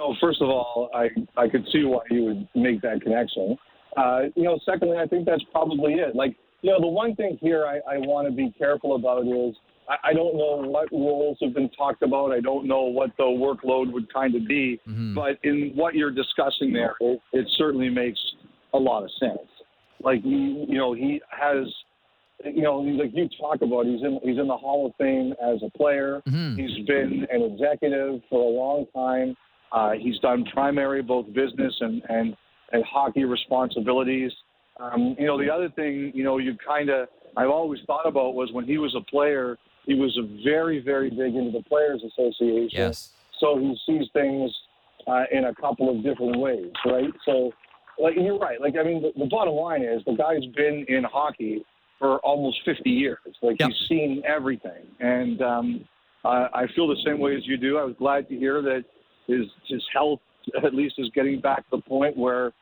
Know, 0.00 0.16
first 0.18 0.40
of 0.40 0.48
all, 0.48 0.88
I 0.94 1.10
I 1.36 1.46
could 1.46 1.64
see 1.70 1.84
why 1.84 2.00
you 2.10 2.24
would 2.24 2.48
make 2.54 2.80
that 2.80 3.02
connection. 3.02 3.56
Uh, 3.98 4.22
you 4.34 4.44
know, 4.44 4.58
secondly, 4.64 4.96
I 4.96 5.06
think 5.06 5.26
that's 5.26 5.44
probably 5.52 5.94
it. 5.94 6.16
Like, 6.16 6.36
you 6.62 6.70
know, 6.70 6.80
the 6.80 6.86
one 6.86 7.14
thing 7.16 7.36
here 7.40 7.66
I, 7.66 7.76
I 7.96 7.98
want 7.98 8.26
to 8.26 8.32
be 8.32 8.50
careful 8.56 8.94
about 8.96 9.26
is 9.26 9.54
I, 9.90 10.10
I 10.10 10.12
don't 10.14 10.36
know 10.38 10.62
what 10.66 10.90
roles 10.90 11.36
have 11.42 11.52
been 11.52 11.68
talked 11.70 12.02
about. 12.02 12.32
I 12.32 12.40
don't 12.40 12.66
know 12.66 12.82
what 12.84 13.10
the 13.18 13.24
workload 13.24 13.92
would 13.92 14.10
kind 14.12 14.34
of 14.36 14.48
be. 14.48 14.80
Mhm. 14.88 15.14
But 15.14 15.38
in 15.42 15.72
what 15.74 15.94
you're 15.94 16.12
discussing 16.12 16.72
there, 16.72 16.94
it, 17.00 17.20
it 17.34 17.46
certainly 17.58 17.90
makes 17.90 18.20
a 18.72 18.78
lot 18.78 19.02
of 19.04 19.10
sense. 19.18 19.46
Like, 20.02 20.20
you, 20.24 20.64
you 20.66 20.78
know, 20.78 20.94
he 20.94 21.20
has, 21.28 21.66
you 22.44 22.62
know, 22.62 22.78
like 22.78 23.10
you 23.12 23.28
talk 23.38 23.60
about, 23.60 23.84
he's 23.84 24.00
in 24.02 24.18
he's 24.22 24.38
in 24.38 24.46
the 24.46 24.56
Hall 24.56 24.86
of 24.86 24.92
Fame 24.96 25.34
as 25.44 25.62
a 25.62 25.70
player. 25.76 26.22
Mhm. 26.26 26.56
He's 26.58 26.86
been 26.86 27.26
an 27.30 27.42
executive 27.42 28.22
for 28.30 28.40
a 28.40 28.48
long 28.50 28.86
time. 28.94 29.36
Uh, 29.72 29.92
he's 29.92 30.18
done 30.18 30.44
primary 30.52 31.02
both 31.02 31.26
business 31.32 31.74
and 31.80 32.02
and 32.08 32.36
and 32.72 32.84
hockey 32.84 33.24
responsibilities. 33.24 34.32
Um, 34.78 35.14
you 35.18 35.26
know, 35.26 35.38
the 35.38 35.50
other 35.50 35.68
thing, 35.70 36.12
you 36.14 36.24
know, 36.24 36.38
you 36.38 36.56
kind 36.66 36.88
of 36.88 37.08
I've 37.36 37.50
always 37.50 37.80
thought 37.86 38.06
about 38.06 38.34
was 38.34 38.50
when 38.52 38.64
he 38.64 38.78
was 38.78 38.94
a 38.96 39.00
player, 39.10 39.58
he 39.86 39.94
was 39.94 40.16
a 40.18 40.42
very 40.44 40.80
very 40.80 41.10
big 41.10 41.34
into 41.34 41.50
the 41.56 41.62
Players 41.68 42.02
Association 42.04 42.78
Yes. 42.78 43.10
so 43.38 43.58
he 43.58 43.76
sees 43.86 44.08
things 44.12 44.50
uh, 45.06 45.24
in 45.32 45.44
a 45.46 45.54
couple 45.54 45.88
of 45.90 46.02
different 46.02 46.38
ways, 46.38 46.72
right? 46.86 47.10
So, 47.24 47.52
like 47.98 48.14
you're 48.16 48.38
right. 48.38 48.60
Like 48.60 48.74
I 48.78 48.82
mean, 48.82 49.02
the, 49.02 49.12
the 49.18 49.26
bottom 49.26 49.54
line 49.54 49.82
is 49.82 50.02
the 50.06 50.14
guy's 50.14 50.44
been 50.56 50.84
in 50.88 51.04
hockey 51.04 51.64
for 51.98 52.18
almost 52.20 52.58
50 52.64 52.88
years. 52.90 53.18
Like 53.42 53.56
Yep. 53.60 53.68
he's 53.68 53.88
seen 53.88 54.22
everything, 54.26 54.86
and 55.00 55.42
um, 55.42 55.84
I, 56.24 56.48
I 56.54 56.66
feel 56.74 56.88
the 56.88 57.00
same 57.04 57.18
way 57.20 57.36
as 57.36 57.46
you 57.46 57.56
do. 57.56 57.78
I 57.78 57.84
was 57.84 57.94
glad 57.98 58.28
to 58.30 58.36
hear 58.36 58.62
that 58.62 58.84
his 59.26 59.46
his 59.68 59.82
health 59.92 60.20
at 60.64 60.74
least 60.74 60.94
is 60.98 61.10
getting 61.14 61.40
back 61.40 61.58
to 61.70 61.76
the 61.76 61.82
point 61.82 62.16
where 62.16 62.52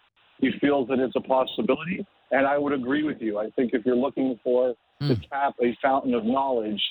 he 0.40 0.50
feels 0.60 0.88
that 0.88 0.98
it's 0.98 1.16
a 1.16 1.20
possibility. 1.20 2.06
And 2.30 2.46
I 2.46 2.58
would 2.58 2.72
agree 2.72 3.02
with 3.02 3.18
you. 3.20 3.38
I 3.38 3.50
think 3.56 3.72
if 3.72 3.86
you're 3.86 3.96
looking 3.96 4.38
for 4.44 4.74
to 5.00 5.14
Hmm. 5.14 5.20
tap 5.30 5.54
a 5.62 5.76
fountain 5.80 6.12
of 6.14 6.24
knowledge, 6.24 6.82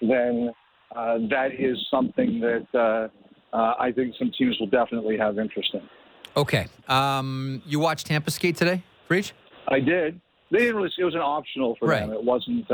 then 0.00 0.52
uh, 0.94 1.18
that 1.30 1.50
is 1.58 1.78
something 1.90 2.40
that 2.40 2.66
uh, 2.74 3.56
uh, 3.56 3.74
I 3.78 3.90
think 3.90 4.14
some 4.18 4.30
teams 4.36 4.58
will 4.60 4.66
definitely 4.66 5.16
have 5.16 5.38
interest 5.38 5.70
in. 5.74 5.82
Okay. 6.36 6.66
Um, 6.88 7.62
you 7.64 7.80
watched 7.80 8.06
Tampa 8.06 8.30
skate 8.30 8.56
today, 8.56 8.82
Friedge? 9.08 9.32
I 9.68 9.80
did. 9.80 10.20
They 10.50 10.58
didn't 10.58 10.76
really. 10.76 10.90
It 10.98 11.04
was 11.04 11.14
an 11.14 11.20
optional 11.20 11.76
for 11.78 11.88
them. 11.88 12.12
It 12.12 12.22
wasn't. 12.22 12.70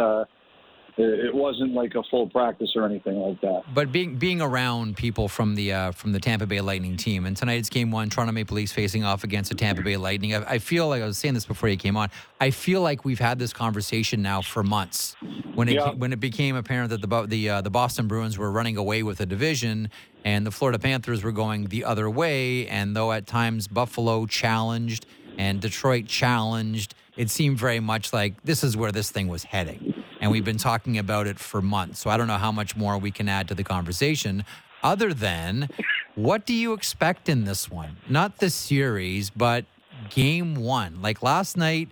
It 1.00 1.26
it 1.26 1.34
wasn't 1.34 1.72
like 1.72 1.94
a 1.94 2.02
full 2.10 2.28
practice 2.28 2.70
or 2.76 2.84
anything 2.84 3.16
like 3.16 3.40
that. 3.40 3.62
But 3.72 3.90
being 3.90 4.16
being 4.16 4.42
around 4.42 4.96
people 4.96 5.28
from 5.28 5.54
the 5.54 5.72
uh, 5.72 5.92
from 5.92 6.12
the 6.12 6.20
Tampa 6.20 6.46
Bay 6.46 6.60
Lightning 6.60 6.96
team, 6.96 7.24
and 7.26 7.36
tonight 7.36 7.54
it's 7.54 7.70
Game 7.70 7.90
One, 7.90 8.10
Toronto 8.10 8.32
Maple 8.32 8.56
Leafs 8.56 8.72
facing 8.72 9.04
off 9.04 9.24
against 9.24 9.50
the 9.50 9.56
Tampa 9.56 9.82
Bay 9.82 9.96
Lightning. 9.96 10.34
I, 10.34 10.44
I 10.54 10.58
feel 10.58 10.88
like 10.88 11.02
I 11.02 11.06
was 11.06 11.16
saying 11.18 11.34
this 11.34 11.46
before 11.46 11.68
you 11.68 11.76
came 11.76 11.96
on. 11.96 12.10
I 12.40 12.50
feel 12.50 12.82
like 12.82 13.04
we've 13.04 13.18
had 13.18 13.38
this 13.38 13.52
conversation 13.52 14.20
now 14.22 14.42
for 14.42 14.62
months. 14.62 15.16
When 15.54 15.68
it 15.68 15.74
Yeah. 15.74 15.90
when 15.92 16.12
it 16.12 16.20
became 16.20 16.54
apparent 16.56 16.90
that 16.90 17.00
the 17.00 17.26
the 17.26 17.48
uh, 17.48 17.60
the 17.62 17.70
Boston 17.70 18.06
Bruins 18.06 18.36
were 18.36 18.50
running 18.50 18.76
away 18.76 19.02
with 19.02 19.18
the 19.18 19.26
division, 19.26 19.90
and 20.24 20.46
the 20.46 20.50
Florida 20.50 20.78
Panthers 20.78 21.24
were 21.24 21.32
going 21.32 21.66
the 21.66 21.84
other 21.84 22.10
way, 22.10 22.66
and 22.68 22.94
though 22.94 23.12
at 23.12 23.26
times 23.26 23.68
Buffalo 23.68 24.26
challenged 24.26 25.06
and 25.38 25.60
Detroit 25.60 26.06
challenged, 26.06 26.94
it 27.16 27.30
seemed 27.30 27.56
very 27.58 27.80
much 27.80 28.12
like 28.12 28.42
this 28.42 28.62
is 28.62 28.76
where 28.76 28.92
this 28.92 29.10
thing 29.10 29.28
was 29.28 29.44
heading. 29.44 29.94
And 30.20 30.30
we've 30.30 30.44
been 30.44 30.58
talking 30.58 30.98
about 30.98 31.26
it 31.26 31.38
for 31.38 31.62
months. 31.62 32.00
So 32.00 32.10
I 32.10 32.16
don't 32.16 32.26
know 32.26 32.36
how 32.38 32.52
much 32.52 32.76
more 32.76 32.98
we 32.98 33.10
can 33.10 33.28
add 33.28 33.48
to 33.48 33.54
the 33.54 33.64
conversation 33.64 34.44
other 34.82 35.12
than 35.14 35.68
what 36.14 36.44
do 36.46 36.52
you 36.54 36.72
expect 36.74 37.28
in 37.28 37.44
this 37.44 37.70
one? 37.70 37.96
Not 38.08 38.38
the 38.38 38.50
series, 38.50 39.30
but 39.30 39.64
game 40.10 40.54
one. 40.56 41.00
Like 41.02 41.22
last 41.22 41.56
night, 41.56 41.88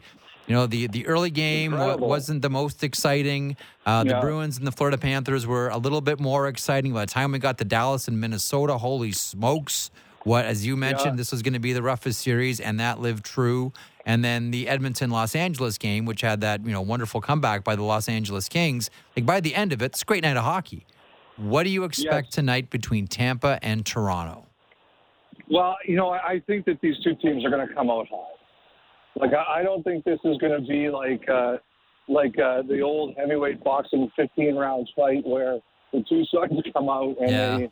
You 0.46 0.54
know, 0.54 0.66
the 0.66 0.86
the 0.86 1.06
early 1.06 1.28
game 1.30 1.72
Incredible. 1.74 2.08
wasn't 2.08 2.40
the 2.40 2.48
most 2.48 2.82
exciting. 2.82 3.54
Uh, 3.84 4.02
the 4.04 4.18
Bruins 4.20 4.56
and 4.56 4.66
the 4.66 4.72
Florida 4.72 4.96
Panthers 4.96 5.46
were 5.46 5.68
a 5.68 5.76
little 5.76 6.00
bit 6.00 6.18
more 6.18 6.48
exciting. 6.48 6.94
By 6.94 7.04
the 7.04 7.12
time 7.12 7.32
we 7.32 7.38
got 7.38 7.58
to 7.58 7.64
Dallas 7.66 8.08
and 8.08 8.18
Minnesota, 8.18 8.78
holy 8.78 9.12
smokes! 9.12 9.90
What, 10.24 10.46
as 10.46 10.64
you 10.66 10.74
mentioned, 10.76 11.12
Yeah. 11.12 11.16
this 11.16 11.32
was 11.32 11.42
going 11.42 11.52
to 11.52 11.58
be 11.60 11.74
the 11.74 11.82
roughest 11.82 12.20
series, 12.22 12.60
and 12.60 12.80
that 12.80 12.98
lived 12.98 13.24
true. 13.26 13.72
And 14.08 14.24
then 14.24 14.50
the 14.52 14.68
Edmonton 14.68 15.10
Los 15.10 15.34
Angeles 15.36 15.76
game, 15.76 16.06
which 16.06 16.22
had 16.22 16.40
that 16.40 16.64
you 16.64 16.72
know 16.72 16.80
wonderful 16.80 17.20
comeback 17.20 17.62
by 17.62 17.76
the 17.76 17.82
Los 17.82 18.08
Angeles 18.08 18.48
Kings. 18.48 18.88
Like 19.14 19.26
by 19.26 19.38
the 19.40 19.54
end 19.54 19.72
of 19.74 19.82
it, 19.82 19.84
it's 19.92 20.00
a 20.02 20.04
great 20.06 20.22
night 20.24 20.36
of 20.38 20.44
hockey. 20.44 20.86
What 21.36 21.64
do 21.64 21.70
you 21.70 21.84
expect 21.84 22.28
Yes. 22.28 22.34
tonight 22.34 22.70
between 22.70 23.06
Tampa 23.06 23.58
and 23.62 23.84
Toronto? 23.84 24.46
Well, 25.50 25.76
you 25.86 25.94
know, 25.96 26.10
I, 26.10 26.42
think 26.46 26.64
that 26.66 26.80
these 26.82 26.96
two 27.04 27.14
teams 27.22 27.44
are 27.44 27.50
going 27.50 27.66
to 27.66 27.72
come 27.74 27.90
out 27.90 28.08
hot. 28.08 28.32
Like, 29.16 29.30
I, 29.34 29.60
I 29.60 29.62
don't 29.62 29.82
think 29.82 30.04
this 30.04 30.18
is 30.24 30.36
going 30.38 30.60
to 30.60 30.66
be 30.66 30.88
like 30.90 31.22
uh, 31.28 31.58
like 32.08 32.34
uh, 32.38 32.62
the 32.62 32.80
old 32.80 33.14
heavyweight 33.18 33.62
boxing 33.62 34.10
15 34.16 34.54
rounds 34.56 34.90
fight 34.96 35.24
where 35.26 35.58
the 35.92 36.02
two 36.08 36.24
sons 36.34 36.60
come 36.72 36.88
out 36.88 37.14
and 37.20 37.30
Yeah. 37.30 37.56
they 37.58 37.70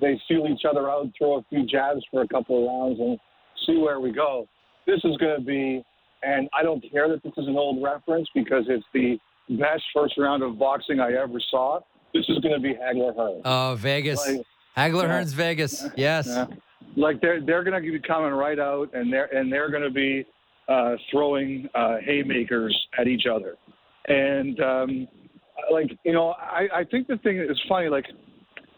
they 0.00 0.20
feel 0.26 0.46
each 0.48 0.64
other 0.68 0.90
out, 0.90 1.06
throw 1.16 1.36
a 1.38 1.42
few 1.50 1.64
jabs 1.66 2.00
for 2.10 2.22
a 2.22 2.28
couple 2.28 2.58
of 2.58 2.64
rounds, 2.68 2.98
and 3.00 3.18
see 3.66 3.76
where 3.78 4.00
we 4.00 4.10
go. 4.12 4.48
This 4.86 5.00
is 5.04 5.16
going 5.16 5.38
to 5.38 5.44
be, 5.44 5.84
and 6.22 6.48
I 6.58 6.62
don't 6.62 6.84
care 6.90 7.08
that 7.08 7.22
this 7.22 7.32
is 7.36 7.46
an 7.46 7.56
old 7.56 7.82
reference 7.82 8.28
because 8.34 8.64
it's 8.68 8.84
the 8.92 9.18
best 9.58 9.82
first 9.94 10.14
round 10.18 10.42
of 10.42 10.58
boxing 10.58 11.00
I 11.00 11.12
ever 11.12 11.40
saw. 11.50 11.80
This 12.12 12.24
is 12.28 12.38
going 12.38 12.54
to 12.54 12.60
be 12.60 12.74
Hagler 12.74 13.14
Hearn. 13.14 13.42
Oh, 13.44 13.76
Vegas. 13.78 14.26
Like, 14.26 14.46
Hagler 14.76 15.04
yeah. 15.04 15.22
Hearns 15.22 15.34
Vegas. 15.34 15.84
Yes. 15.96 16.26
Yeah. 16.26 16.46
Like 16.96 17.20
they're 17.20 17.44
they're 17.44 17.64
going 17.64 17.82
to 17.82 17.92
be 17.92 17.98
coming 17.98 18.32
right 18.32 18.58
out, 18.58 18.90
and 18.94 19.12
they're 19.12 19.26
and 19.34 19.52
they're 19.52 19.70
going 19.70 19.82
to 19.82 19.90
be 19.90 20.24
uh, 20.68 20.94
throwing 21.10 21.68
uh, 21.74 21.96
haymakers 22.04 22.76
at 22.98 23.08
each 23.08 23.24
other, 23.26 23.56
and 24.06 24.60
um, 24.60 25.08
like 25.72 25.90
you 26.04 26.12
know, 26.12 26.34
I, 26.38 26.68
I 26.72 26.84
think 26.84 27.08
the 27.08 27.16
thing 27.18 27.38
is 27.38 27.60
funny. 27.68 27.88
Like 27.88 28.04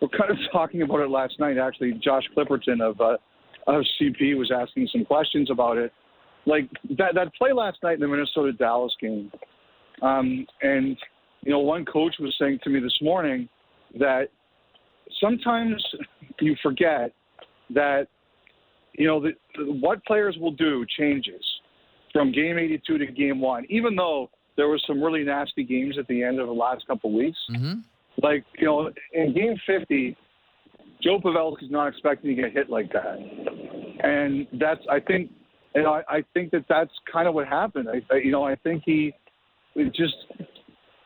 we're 0.00 0.08
kind 0.08 0.30
of 0.30 0.38
talking 0.52 0.82
about 0.82 1.00
it 1.00 1.10
last 1.10 1.34
night. 1.38 1.58
Actually, 1.58 1.92
Josh 2.02 2.24
Clipperton 2.36 2.80
of 2.80 3.00
uh, 3.00 3.16
of 3.66 3.84
CP 4.00 4.36
was 4.36 4.50
asking 4.50 4.88
some 4.92 5.04
questions 5.04 5.50
about 5.50 5.76
it. 5.76 5.92
Like 6.46 6.68
that 6.96 7.14
that 7.14 7.34
play 7.34 7.52
last 7.52 7.78
night 7.82 7.94
in 7.94 8.00
the 8.00 8.08
Minnesota 8.08 8.52
Dallas 8.52 8.94
game, 9.00 9.32
um, 10.02 10.46
and 10.62 10.96
you 11.42 11.50
know, 11.50 11.58
one 11.58 11.84
coach 11.84 12.14
was 12.20 12.34
saying 12.40 12.60
to 12.64 12.70
me 12.70 12.80
this 12.80 12.96
morning 13.02 13.48
that 13.98 14.28
sometimes 15.20 15.84
you 16.40 16.54
forget 16.62 17.12
that 17.70 18.06
you 18.92 19.06
know 19.06 19.20
the, 19.20 19.32
what 19.80 20.04
players 20.04 20.36
will 20.40 20.52
do 20.52 20.86
changes 20.96 21.42
from 22.12 22.30
game 22.30 22.58
82 22.58 22.98
to 22.98 23.06
game 23.06 23.40
one. 23.40 23.66
Even 23.68 23.96
though 23.96 24.30
there 24.56 24.68
was 24.68 24.82
some 24.86 25.02
really 25.02 25.24
nasty 25.24 25.64
games 25.64 25.98
at 25.98 26.06
the 26.06 26.22
end 26.22 26.38
of 26.38 26.46
the 26.46 26.52
last 26.52 26.86
couple 26.86 27.10
of 27.10 27.16
weeks, 27.16 27.38
hmm 27.48 27.74
like 28.22 28.44
you 28.58 28.66
know, 28.66 28.90
in 29.12 29.34
game 29.34 29.56
50, 29.66 30.16
Joe 31.02 31.20
Pavelski's 31.20 31.70
not 31.70 31.88
expecting 31.88 32.34
to 32.34 32.42
get 32.42 32.52
hit 32.52 32.70
like 32.70 32.92
that, 32.92 33.18
and 34.02 34.46
that's 34.60 34.80
I 34.90 35.00
think, 35.00 35.30
and 35.74 35.86
I, 35.86 36.02
I 36.08 36.24
think 36.34 36.50
that 36.52 36.64
that's 36.68 36.90
kind 37.10 37.28
of 37.28 37.34
what 37.34 37.46
happened. 37.48 37.88
I, 37.88 38.14
I 38.14 38.18
you 38.18 38.32
know 38.32 38.44
I 38.44 38.56
think 38.56 38.82
he 38.84 39.12
it 39.74 39.94
just 39.94 40.14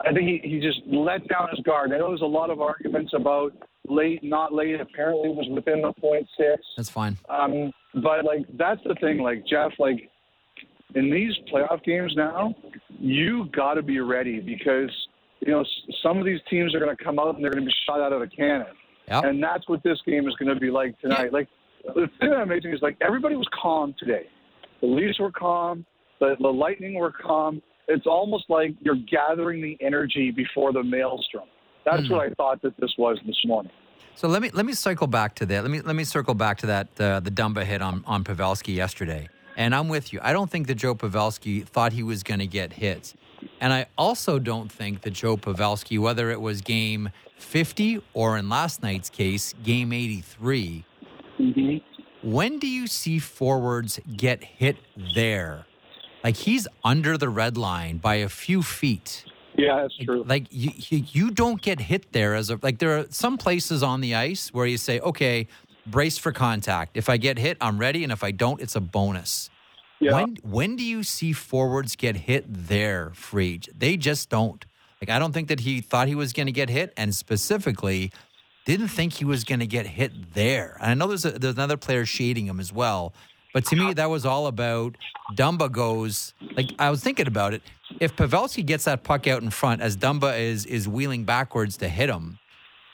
I 0.01 0.13
think 0.13 0.29
he, 0.29 0.49
he 0.49 0.61
just 0.61 0.81
let 0.87 1.27
down 1.29 1.49
his 1.51 1.61
guard. 1.61 1.93
I 1.93 1.99
know 1.99 2.09
there's 2.09 2.23
a 2.23 2.27
lot 2.27 2.51
of 2.51 2.61
arguments 2.61 3.13
about 3.15 3.53
late, 3.89 4.23
not 4.23 4.53
late. 4.53 4.81
Apparently, 4.81 5.29
it 5.29 5.35
was 5.35 5.47
within 5.51 5.83
the 5.83 5.93
point 5.93 6.27
six. 6.37 6.63
That's 6.77 6.89
fine. 6.91 7.19
Um, 7.29 7.73
but 7.95 8.25
like 8.25 8.47
that's 8.57 8.81
the 8.85 8.95
thing, 9.01 9.19
like 9.19 9.45
Jeff, 9.47 9.73
like 9.79 10.09
in 10.95 11.11
these 11.11 11.33
playoff 11.53 11.83
games 11.85 12.13
now, 12.17 12.55
you 12.99 13.47
got 13.53 13.75
to 13.75 13.83
be 13.83 14.01
ready 14.01 14.41
because 14.41 14.91
you 15.41 15.53
know 15.53 15.61
s- 15.61 15.95
some 16.03 16.19
of 16.19 16.25
these 16.25 16.41
teams 16.49 16.75
are 16.75 16.79
going 16.81 16.95
to 16.97 17.05
come 17.05 17.19
out 17.19 17.35
and 17.35 17.45
they're 17.45 17.51
going 17.51 17.65
to 17.65 17.69
be 17.69 17.75
shot 17.87 18.01
out 18.01 18.13
of 18.13 18.23
a 18.23 18.27
cannon, 18.27 18.67
Yep. 19.11 19.25
and 19.25 19.43
that's 19.43 19.69
what 19.69 19.83
this 19.83 19.99
game 20.07 20.29
is 20.29 20.35
going 20.37 20.53
to 20.55 20.61
be 20.61 20.71
like 20.71 20.99
tonight. 21.01 21.33
Like 21.33 21.49
the 21.85 22.09
thing 22.21 22.31
that's 22.31 22.43
amazing 22.43 22.73
is 22.73 22.81
like 22.83 22.97
everybody 23.01 23.37
was 23.37 23.49
calm 23.61 23.95
today. 23.99 24.27
The 24.81 24.87
Leafs 24.87 25.19
were 25.19 25.33
calm. 25.33 25.85
The, 26.21 26.37
the 26.41 26.49
Lightning 26.49 26.95
were 26.95 27.13
calm. 27.13 27.61
It's 27.89 28.07
almost 28.07 28.45
like 28.49 28.71
you're 28.81 28.95
gathering 29.11 29.61
the 29.63 29.77
energy 29.81 30.31
before 30.31 30.73
the 30.73 30.83
maelstrom. 30.83 31.45
That's 31.85 32.07
Hmm. 32.07 32.13
what 32.15 32.27
I 32.31 32.35
thought 32.35 32.63
that 32.63 32.79
this 32.79 32.93
was 32.99 33.19
this 33.27 33.41
morning. 33.45 33.73
So 34.15 34.29
let 34.29 34.43
me 34.43 34.51
let 34.53 34.67
me 34.67 34.75
cycle 34.75 35.07
back 35.07 35.35
to 35.37 35.47
that. 35.47 35.63
Let 35.63 35.71
me 35.71 35.81
let 35.81 35.97
me 35.97 36.05
circle 36.05 36.35
back 36.35 36.59
to 36.59 36.67
that 36.67 36.89
uh, 37.01 37.21
the 37.21 37.31
Dumba 37.31 37.65
hit 37.65 37.81
on 37.83 38.05
on 38.07 38.23
Pavelski 38.25 38.75
yesterday. 38.75 39.29
And 39.57 39.75
I'm 39.75 39.89
with 39.89 40.13
you. 40.13 40.21
I 40.23 40.33
don't 40.33 40.51
think 40.51 40.69
that 40.69 40.77
Joe 40.77 40.95
Pavelski 40.95 41.67
thought 41.67 41.93
he 41.93 42.03
was 42.03 42.23
going 42.23 42.39
to 42.41 42.47
get 42.47 42.75
hit. 42.75 43.15
And 43.61 43.73
I 43.73 43.87
also 43.99 44.39
don't 44.39 44.71
think 44.71 45.03
that 45.03 45.13
Joe 45.13 45.37
Pavelski, 45.37 45.99
whether 45.99 46.31
it 46.31 46.41
was 46.41 46.61
game 46.61 47.11
50 47.37 48.03
or 48.15 48.39
in 48.39 48.49
last 48.49 48.83
night's 48.83 49.11
case, 49.11 49.55
game 49.63 49.93
83, 49.93 50.85
mm-hmm. 51.39 52.31
when 52.31 52.59
do 52.59 52.67
you 52.67 52.87
see 52.87 53.19
forwards 53.19 54.01
get 54.17 54.43
hit 54.43 54.77
there? 55.15 55.67
Like 56.23 56.37
he's 56.37 56.69
under 56.85 57.17
the 57.17 57.29
red 57.29 57.57
line 57.57 57.99
by 57.99 58.17
a 58.17 58.29
few 58.29 58.63
feet. 58.63 59.25
Yeah, 59.57 59.83
that's 59.83 59.97
true. 59.99 60.25
Like 60.27 60.47
you, 60.51 60.71
you, 60.75 61.05
you 61.13 61.31
don't 61.31 61.61
get 61.61 61.81
hit 61.81 62.13
there 62.13 62.35
as 62.35 62.51
a 62.51 62.59
like 62.63 62.79
there 62.79 62.99
are 62.99 63.07
some 63.11 63.37
places 63.37 63.83
on 63.83 64.01
the 64.01 64.15
ice 64.15 64.53
where 64.53 64.67
you 64.67 64.79
say, 64.79 65.01
okay, 65.01 65.49
brace 65.87 66.19
for 66.19 66.33
contact. 66.33 66.97
If 66.97 67.09
I 67.09 67.17
get 67.17 67.39
hit, 67.39 67.57
I'm 67.61 67.79
ready, 67.79 68.03
and 68.05 68.13
if 68.13 68.23
I 68.23 68.31
don't, 68.31 68.61
it's 68.61 68.77
a 68.77 68.81
bonus. 68.81 69.51
Yeah. 70.01 70.15
When 70.15 70.37
when 70.43 70.77
do 70.77 70.83
you 70.83 71.03
see 71.03 71.33
forwards 71.33 71.95
get 71.95 72.17
hit 72.17 72.45
there, 72.49 73.13
Freed? 73.15 73.69
They 73.77 73.97
just 73.97 74.31
don't. 74.31 74.65
Like 75.01 75.11
I 75.11 75.19
don't 75.19 75.33
think 75.33 75.49
that 75.49 75.61
he 75.61 75.81
thought 75.81 76.09
he 76.09 76.15
was 76.15 76.33
going 76.33 76.47
to 76.47 76.53
get 76.53 76.71
hit, 76.71 76.93
and 76.97 77.15
specifically 77.15 78.11
didn't 78.65 78.89
think 78.89 79.15
he 79.15 79.25
was 79.25 79.45
going 79.45 79.61
to 79.61 79.67
get 79.67 79.87
hit 79.87 80.35
there. 80.35 80.77
And 80.81 80.91
I 80.91 80.95
know 80.95 81.07
there's 81.07 81.25
a, 81.25 81.33
there's 81.33 81.55
another 81.55 81.77
player 81.77 82.07
shading 82.07 82.47
him 82.47 82.61
as 82.61 82.73
well, 82.73 83.13
but 83.53 83.65
to 83.67 83.77
me 83.77 83.93
that 83.95 84.09
was 84.09 84.25
all 84.25 84.47
about 84.47 84.97
Dumba 85.35 85.71
goes. 85.71 86.33
Like 86.57 86.71
I 86.79 86.89
was 86.91 87.03
thinking 87.03 87.27
about 87.27 87.53
it. 87.53 87.63
If 87.99 88.17
Pavelski 88.17 88.65
gets 88.65 88.85
that 88.85 89.03
puck 89.03 89.27
out 89.27 89.43
in 89.43 89.51
front 89.51 89.83
as 89.83 89.97
Dumba 89.99 90.39
is 90.39 90.65
is 90.65 90.89
wheeling 90.89 91.25
backwards 91.25 91.77
to 91.79 91.89
hit 91.89 92.09
him, 92.09 92.39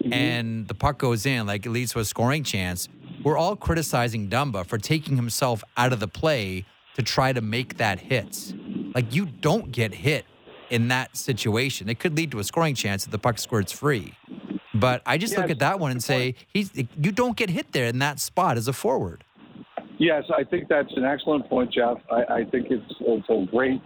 mm-hmm. 0.02 0.12
and 0.12 0.66
the 0.66 0.74
puck 0.74 0.98
goes 0.98 1.24
in, 1.24 1.46
like 1.46 1.66
it 1.66 1.70
leads 1.70 1.92
to 1.92 2.00
a 2.00 2.04
scoring 2.04 2.42
chance. 2.42 2.88
We're 3.22 3.38
all 3.38 3.54
criticizing 3.54 4.28
Dumba 4.28 4.66
for 4.66 4.78
taking 4.78 5.16
himself 5.16 5.62
out 5.76 5.92
of 5.92 6.00
the 6.00 6.08
play 6.08 6.64
to 6.96 7.02
try 7.02 7.30
to 7.30 7.42
make 7.42 7.76
that 7.76 8.00
hit. 8.00 8.54
Like 8.94 9.14
you 9.14 9.26
don't 9.26 9.70
get 9.70 9.92
hit 9.92 10.24
in 10.70 10.88
that 10.88 11.14
situation. 11.14 11.90
It 11.90 11.98
could 12.00 12.16
lead 12.16 12.30
to 12.30 12.38
a 12.38 12.44
scoring 12.44 12.74
chance 12.74 13.04
if 13.04 13.10
the 13.10 13.18
puck 13.18 13.38
squirts 13.38 13.70
free. 13.70 14.14
But 14.72 15.02
I 15.04 15.18
just 15.18 15.36
look 15.36 15.50
at 15.50 15.58
that 15.58 15.78
one 15.78 15.90
and 15.90 16.02
say 16.02 16.34
he's 16.48 16.70
you 16.74 17.12
don't 17.12 17.36
get 17.36 17.50
hit 17.50 17.72
there 17.72 17.84
in 17.84 17.98
that 17.98 18.18
spot 18.18 18.56
as 18.56 18.66
a 18.66 18.72
forward. 18.72 19.24
Yes, 19.98 20.24
I 20.34 20.42
think 20.44 20.68
that's 20.68 20.92
an 20.96 21.04
excellent 21.04 21.48
point, 21.50 21.70
Jeff. 21.72 21.98
I, 22.10 22.34
I 22.40 22.44
think 22.50 22.68
it's 22.70 22.94
it's 23.00 23.28
a 23.28 23.46
great, 23.50 23.80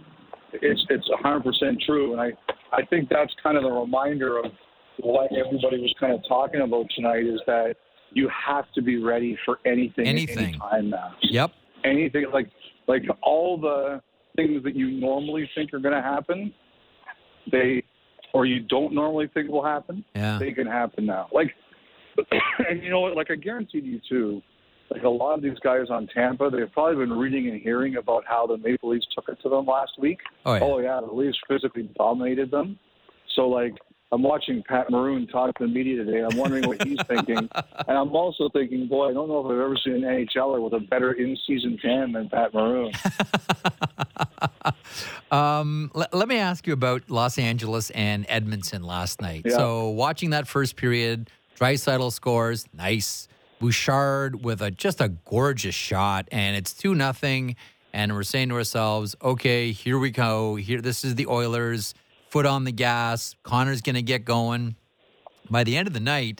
it's 0.53 0.85
it's 0.89 1.09
a 1.13 1.17
hundred 1.17 1.43
percent 1.43 1.81
true, 1.85 2.13
and 2.13 2.21
I 2.21 2.31
I 2.71 2.85
think 2.85 3.09
that's 3.09 3.33
kind 3.43 3.57
of 3.57 3.63
the 3.63 3.71
reminder 3.71 4.39
of 4.39 4.51
what 4.99 5.31
everybody 5.33 5.81
was 5.81 5.93
kind 5.99 6.13
of 6.13 6.21
talking 6.29 6.61
about 6.61 6.85
tonight 6.95 7.25
is 7.25 7.41
that 7.45 7.75
you 8.13 8.29
have 8.47 8.65
to 8.75 8.81
be 8.81 9.01
ready 9.01 9.37
for 9.45 9.59
anything, 9.65 10.05
Anything. 10.05 10.37
at 10.37 10.43
any 10.43 10.57
time 10.57 10.89
now. 10.89 11.15
Yep. 11.21 11.51
Anything 11.85 12.25
like 12.33 12.47
like 12.87 13.03
all 13.21 13.57
the 13.59 14.01
things 14.35 14.63
that 14.63 14.75
you 14.75 14.89
normally 14.91 15.49
think 15.55 15.73
are 15.73 15.79
going 15.79 15.95
to 15.95 16.01
happen, 16.01 16.53
they 17.51 17.83
or 18.33 18.45
you 18.45 18.61
don't 18.61 18.93
normally 18.93 19.29
think 19.33 19.49
will 19.49 19.63
happen, 19.63 20.05
Yeah. 20.15 20.37
they 20.39 20.53
can 20.53 20.65
happen 20.65 21.05
now. 21.05 21.27
Like, 21.33 21.53
and 22.69 22.81
you 22.81 22.89
know 22.89 23.01
what? 23.01 23.15
Like, 23.15 23.29
I 23.29 23.35
guarantee 23.35 23.79
you 23.79 23.99
too. 24.07 24.41
Like 24.89 25.03
a 25.03 25.09
lot 25.09 25.35
of 25.35 25.41
these 25.41 25.57
guys 25.63 25.85
on 25.89 26.07
Tampa, 26.13 26.49
they've 26.49 26.71
probably 26.71 27.05
been 27.05 27.13
reading 27.17 27.47
and 27.49 27.61
hearing 27.61 27.95
about 27.95 28.23
how 28.27 28.45
the 28.45 28.57
Maple 28.57 28.89
Leafs 28.89 29.07
took 29.15 29.29
it 29.29 29.37
to 29.43 29.49
them 29.49 29.65
last 29.65 29.93
week. 29.97 30.19
Oh 30.45 30.53
yeah. 30.55 30.59
Oh 30.63 30.79
yeah, 30.79 30.99
the 31.05 31.13
Leafs 31.13 31.37
physically 31.47 31.89
dominated 31.97 32.51
them. 32.51 32.77
So 33.35 33.47
like, 33.47 33.73
I'm 34.13 34.23
watching 34.23 34.61
Pat 34.63 34.89
Maroon 34.89 35.25
talk 35.27 35.57
to 35.57 35.65
the 35.65 35.71
media 35.71 36.03
today. 36.03 36.21
I'm 36.21 36.37
wondering 36.37 36.67
what 36.67 36.85
he's 36.85 37.01
thinking, 37.07 37.37
and 37.87 37.97
I'm 37.97 38.13
also 38.13 38.49
thinking, 38.49 38.87
boy, 38.87 39.09
I 39.09 39.13
don't 39.13 39.29
know 39.29 39.39
if 39.39 39.45
I've 39.45 39.59
ever 39.59 39.77
seen 39.83 40.03
an 40.03 40.27
NHLer 40.27 40.61
with 40.61 40.73
a 40.73 40.79
better 40.79 41.13
in-season 41.13 41.79
tan 41.81 42.11
than 42.11 42.29
Pat 42.29 42.53
Maroon. 42.53 42.91
Um, 45.31 45.91
let, 45.93 46.13
let 46.13 46.27
me 46.27 46.37
ask 46.37 46.67
you 46.67 46.73
about 46.73 47.09
Los 47.09 47.39
Angeles 47.39 47.89
and 47.91 48.25
Edmonton 48.27 48.83
last 48.83 49.21
night. 49.21 49.43
Yeah. 49.45 49.55
So, 49.55 49.87
watching 49.87 50.31
that 50.31 50.45
first 50.45 50.75
period, 50.75 51.29
Draisaitl 51.57 52.11
scores, 52.11 52.65
nice. 52.73 53.29
Bouchard 53.59 54.43
with 54.43 54.61
a 54.61 54.71
just 54.71 54.99
a 54.99 55.09
gorgeous 55.09 55.75
shot, 55.75 56.27
and 56.31 56.57
it's 56.57 56.73
two 56.73 56.95
nothing. 56.95 57.55
And 57.93 58.13
we're 58.13 58.23
saying 58.23 58.49
to 58.49 58.55
ourselves, 58.55 59.15
okay, 59.21 59.71
here 59.71 59.99
we 59.99 60.11
go. 60.11 60.55
Here, 60.55 60.81
this 60.81 61.05
is 61.05 61.15
the 61.15 61.27
Oilers. 61.27 61.93
Foot 62.31 62.45
on 62.45 62.63
the 62.63 62.71
gas. 62.71 63.35
Connor's 63.43 63.81
going 63.81 63.95
to 63.95 64.01
get 64.01 64.23
going. 64.23 64.77
By 65.49 65.65
the 65.65 65.75
end 65.75 65.87
of 65.87 65.93
the 65.93 65.99
night, 65.99 66.39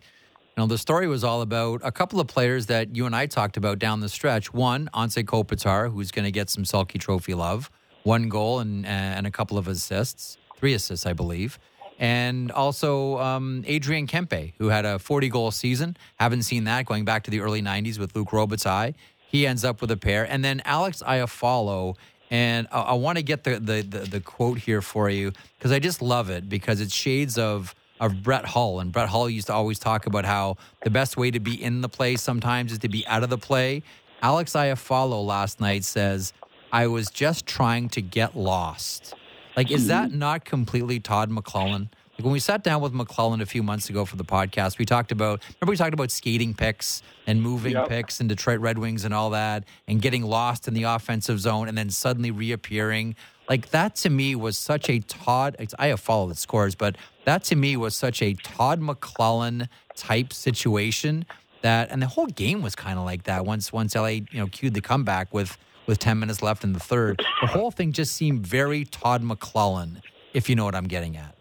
you 0.56 0.64
know, 0.64 0.66
the 0.66 0.78
story 0.78 1.06
was 1.06 1.22
all 1.22 1.42
about 1.42 1.82
a 1.84 1.92
couple 1.92 2.22
of 2.22 2.28
players 2.28 2.68
that 2.68 2.96
you 2.96 3.06
and 3.06 3.14
I 3.14 3.26
talked 3.26 3.58
about 3.58 3.78
down 3.78 4.00
the 4.00 4.08
stretch. 4.08 4.54
One, 4.54 4.90
Anze 4.94 5.22
Kopitar, 5.26 5.92
who's 5.92 6.12
going 6.12 6.24
to 6.24 6.32
get 6.32 6.50
some 6.50 6.64
Selke 6.64 6.98
Trophy 6.98 7.34
love. 7.34 7.70
one 8.04 8.30
goal 8.30 8.60
and 8.60 8.86
and 8.86 9.28
a 9.28 9.32
couple 9.32 9.58
of 9.58 9.68
assists, 9.68 10.38
three 10.56 10.74
assists, 10.74 11.06
I 11.06 11.12
believe. 11.12 11.60
And 12.00 12.54
also 12.54 13.20
um, 13.20 13.64
Adrian 13.68 14.08
Kempe, 14.08 14.54
who 14.60 14.70
had 14.70 14.86
a 14.86 14.98
40 14.98 15.28
goal 15.28 15.52
season. 15.52 15.98
Haven't 16.16 16.44
seen 16.44 16.64
that 16.64 16.86
going 16.86 17.04
back 17.04 17.24
to 17.26 17.32
the 17.32 17.42
early 17.42 17.62
90s 17.62 18.00
with 18.00 18.16
Luc 18.16 18.30
Robitaille. 18.30 18.96
He 19.28 19.46
ends 19.46 19.66
up 19.66 19.82
with 19.82 19.92
a 19.92 19.98
pair. 19.98 20.24
And 20.24 20.44
then 20.44 20.62
Alex 20.64 21.04
Iafallo. 21.06 21.98
And 22.32 22.68
I, 22.72 22.80
I 22.82 22.94
want 22.94 23.18
to 23.18 23.24
get 23.24 23.44
the, 23.44 23.60
the, 23.60 23.82
the, 23.82 24.00
the 24.00 24.20
quote 24.22 24.58
here 24.60 24.82
for 24.82 25.10
you 25.10 25.32
because 25.60 25.72
I 25.72 25.78
just 25.80 26.02
love 26.02 26.30
it 26.32 26.50
because 26.50 26.82
it's 26.82 26.94
shades 26.96 27.38
of 27.38 27.76
of 28.00 28.24
Brett 28.24 28.46
Hull. 28.46 28.80
And 28.80 28.92
Brett 28.92 29.10
Hull 29.10 29.30
used 29.30 29.46
to 29.48 29.54
always 29.54 29.78
talk 29.78 30.08
about 30.08 30.26
how 30.26 30.58
the 30.84 30.90
best 30.90 31.18
way 31.18 31.30
to 31.30 31.40
be 31.40 31.62
in 31.62 31.82
the 31.82 31.90
play 31.90 32.16
sometimes 32.16 32.72
is 32.72 32.80
to 32.80 32.90
be 32.90 33.06
out 33.06 33.22
of 33.22 33.30
the 33.30 33.38
play. 33.38 33.84
Alex 34.24 34.54
Iafallo 34.54 35.24
last 35.24 35.60
night 35.62 35.84
says, 35.84 36.34
I 36.72 36.88
was 36.88 37.12
just 37.12 37.46
trying 37.46 37.90
to 37.90 38.02
get 38.02 38.36
lost. 38.36 39.14
Like, 39.56 39.70
is 39.70 39.86
that 39.88 40.10
Mm-hmm. 40.10 40.18
not 40.18 40.46
completely 40.46 41.00
Todd 41.00 41.30
McLellan? 41.30 41.90
Like 42.22 42.26
when 42.26 42.34
we 42.34 42.40
sat 42.40 42.64
down 42.64 42.82
with 42.84 42.94
McLellan 42.94 43.42
a 43.42 43.48
few 43.48 43.64
months 43.64 43.90
ago 43.90 44.06
for 44.06 44.16
the 44.16 44.24
podcast, 44.24 44.78
we 44.78 44.86
talked 44.86 45.12
about 45.12 45.42
remember 45.60 45.72
we 45.72 45.76
talked 45.76 45.96
about 45.96 46.12
skating 46.12 46.54
picks 46.54 47.02
and 47.26 47.42
moving 47.42 47.72
Yep. 47.74 47.90
picks 47.90 48.20
and 48.20 48.30
Detroit 48.30 48.60
Red 48.60 48.78
Wings 48.78 49.06
and 49.06 49.12
all 49.12 49.32
that, 49.32 49.64
and 49.88 50.00
getting 50.04 50.22
lost 50.22 50.68
in 50.68 50.76
the 50.76 50.84
offensive 50.84 51.40
zone 51.40 51.68
and 51.68 51.76
then 51.76 51.90
suddenly 51.90 52.30
reappearing. 52.30 53.16
Like 53.50 53.72
that 53.72 53.96
to 53.96 54.12
me 54.12 54.36
was 54.36 54.56
such 54.56 54.88
a 54.88 55.00
Todd. 55.00 55.56
I 55.80 55.88
have 55.88 56.00
followed 56.00 56.30
the 56.30 56.36
scores, 56.36 56.76
but 56.76 56.96
that 57.26 57.44
to 57.46 57.56
me 57.56 57.76
was 57.76 57.96
such 57.96 58.22
a 58.22 58.36
Todd 58.36 58.80
McLellan 58.82 59.68
type 59.96 60.32
situation 60.32 61.26
that, 61.64 61.90
and 61.90 62.04
the 62.04 62.08
whole 62.08 62.28
game 62.28 62.62
was 62.62 62.76
kind 62.76 63.00
of 63.00 63.06
like 63.06 63.24
that. 63.24 63.46
Once 63.46 63.74
once 63.74 63.96
LA 63.96 64.06
you 64.10 64.26
know 64.34 64.46
cued 64.46 64.76
the 64.76 64.82
comeback 64.82 65.34
with 65.34 65.58
with 65.88 65.98
ten 65.98 66.20
minutes 66.20 66.44
left 66.44 66.64
in 66.64 66.74
the 66.74 66.80
third, 66.80 67.20
the 67.42 67.48
whole 67.48 67.72
thing 67.72 67.92
just 67.92 68.14
seemed 68.14 68.46
very 68.46 68.86
Todd 68.86 69.24
McLellan. 69.24 70.04
If 70.36 70.52
you 70.52 70.56
know 70.56 70.66
what 70.66 70.76
I'm 70.76 70.88
getting 70.88 71.18
at. 71.18 71.36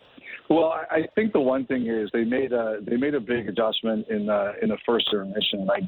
Well, 0.50 0.74
I, 0.90 1.02
think 1.14 1.32
the 1.32 1.40
one 1.40 1.64
thing 1.66 1.86
is 1.86 2.10
they 2.12 2.24
made 2.24 2.52
a 2.52 2.80
they 2.84 2.96
made 2.96 3.14
a 3.14 3.20
big 3.20 3.48
adjustment 3.48 4.08
in 4.08 4.28
uh, 4.28 4.52
in 4.60 4.70
the 4.70 4.78
first 4.84 5.08
intermission. 5.12 5.64
Like 5.64 5.84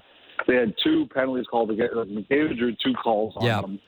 they 0.46 0.54
had 0.54 0.72
two 0.84 1.08
penalties 1.12 1.46
called 1.50 1.72
against 1.72 1.96
like 1.96 2.06
McDavid 2.06 2.58
drew 2.58 2.72
two 2.82 2.94
calls 3.02 3.34
on 3.36 3.44
Yeah. 3.44 3.60
them, 3.60 3.80